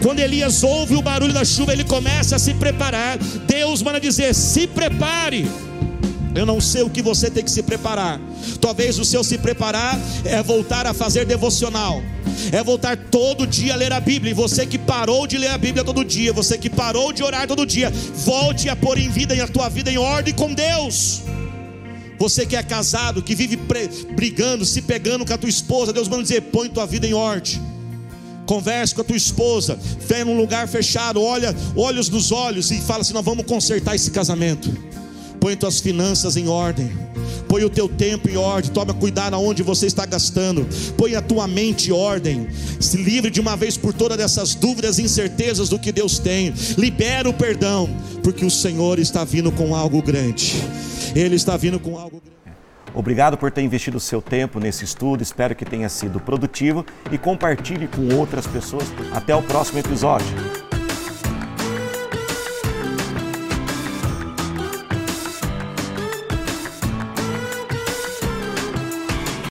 Quando 0.00 0.20
Elias 0.20 0.62
ouve 0.62 0.94
o 0.94 1.02
barulho 1.02 1.32
da 1.32 1.44
chuva, 1.44 1.72
ele 1.72 1.82
começa 1.82 2.36
a 2.36 2.38
se 2.38 2.54
preparar. 2.54 3.18
Deus 3.48 3.82
manda 3.82 3.98
dizer: 3.98 4.32
se 4.32 4.68
prepare. 4.68 5.44
Eu 6.34 6.44
não 6.44 6.60
sei 6.60 6.82
o 6.82 6.90
que 6.90 7.00
você 7.00 7.30
tem 7.30 7.44
que 7.44 7.50
se 7.50 7.62
preparar. 7.62 8.20
Talvez 8.60 8.98
o 8.98 9.04
seu 9.04 9.22
se 9.22 9.38
preparar 9.38 9.98
é 10.24 10.42
voltar 10.42 10.86
a 10.86 10.92
fazer 10.92 11.24
devocional. 11.24 12.02
É 12.50 12.62
voltar 12.62 12.96
todo 12.96 13.46
dia 13.46 13.74
a 13.74 13.76
ler 13.76 13.92
a 13.92 14.00
Bíblia. 14.00 14.32
E 14.32 14.34
você 14.34 14.66
que 14.66 14.76
parou 14.76 15.26
de 15.26 15.38
ler 15.38 15.50
a 15.50 15.58
Bíblia 15.58 15.84
todo 15.84 16.04
dia, 16.04 16.32
você 16.32 16.58
que 16.58 16.68
parou 16.68 17.12
de 17.12 17.22
orar 17.22 17.46
todo 17.46 17.64
dia, 17.64 17.90
volte 18.24 18.68
a 18.68 18.74
pôr 18.74 18.98
em 18.98 19.08
vida 19.08 19.34
a 19.42 19.48
tua 19.48 19.68
vida 19.68 19.90
em 19.90 19.98
ordem 19.98 20.34
com 20.34 20.52
Deus. 20.52 21.22
Você 22.18 22.46
que 22.46 22.56
é 22.56 22.62
casado, 22.62 23.22
que 23.22 23.34
vive 23.34 23.58
brigando, 24.16 24.64
se 24.64 24.82
pegando 24.82 25.24
com 25.24 25.32
a 25.32 25.38
tua 25.38 25.48
esposa, 25.48 25.92
Deus 25.92 26.08
manda 26.08 26.22
dizer: 26.22 26.42
põe 26.42 26.68
tua 26.68 26.86
vida 26.86 27.06
em 27.06 27.14
ordem. 27.14 27.60
Converse 28.46 28.94
com 28.94 29.00
a 29.00 29.04
tua 29.04 29.16
esposa, 29.16 29.78
vem 30.06 30.24
num 30.24 30.36
lugar 30.36 30.68
fechado, 30.68 31.22
olha 31.22 31.54
olhos 31.74 32.10
nos 32.10 32.30
olhos 32.30 32.70
e 32.70 32.80
fala 32.80 33.00
assim: 33.00 33.14
nós 33.14 33.24
vamos 33.24 33.44
consertar 33.46 33.94
esse 33.94 34.10
casamento. 34.10 34.72
Põe 35.44 35.56
tuas 35.58 35.78
finanças 35.78 36.38
em 36.38 36.48
ordem. 36.48 36.90
Põe 37.46 37.64
o 37.64 37.68
teu 37.68 37.86
tempo 37.86 38.30
em 38.30 38.36
ordem. 38.38 38.70
Toma 38.70 38.94
cuidado 38.94 39.34
aonde 39.34 39.62
você 39.62 39.84
está 39.84 40.06
gastando. 40.06 40.66
Põe 40.96 41.16
a 41.16 41.20
tua 41.20 41.46
mente 41.46 41.90
em 41.90 41.92
ordem. 41.92 42.48
Se 42.80 42.96
livre 42.96 43.30
de 43.30 43.42
uma 43.42 43.54
vez 43.54 43.76
por 43.76 43.92
todas 43.92 44.16
dessas 44.16 44.54
dúvidas 44.54 44.98
e 44.98 45.02
incertezas 45.02 45.68
do 45.68 45.78
que 45.78 45.92
Deus 45.92 46.18
tem. 46.18 46.54
Libera 46.78 47.28
o 47.28 47.34
perdão, 47.34 47.90
porque 48.22 48.42
o 48.42 48.50
Senhor 48.50 48.98
está 48.98 49.22
vindo 49.22 49.52
com 49.52 49.76
algo 49.76 50.00
grande. 50.00 50.54
Ele 51.14 51.36
está 51.36 51.58
vindo 51.58 51.78
com 51.78 51.98
algo 51.98 52.22
grande. 52.22 52.56
Obrigado 52.94 53.36
por 53.36 53.52
ter 53.52 53.60
investido 53.60 53.98
o 53.98 54.00
seu 54.00 54.22
tempo 54.22 54.58
nesse 54.58 54.86
estudo. 54.86 55.22
Espero 55.22 55.54
que 55.54 55.66
tenha 55.66 55.90
sido 55.90 56.18
produtivo 56.20 56.86
e 57.12 57.18
compartilhe 57.18 57.86
com 57.86 58.14
outras 58.14 58.46
pessoas. 58.46 58.86
Até 59.12 59.36
o 59.36 59.42
próximo 59.42 59.78
episódio. 59.78 60.73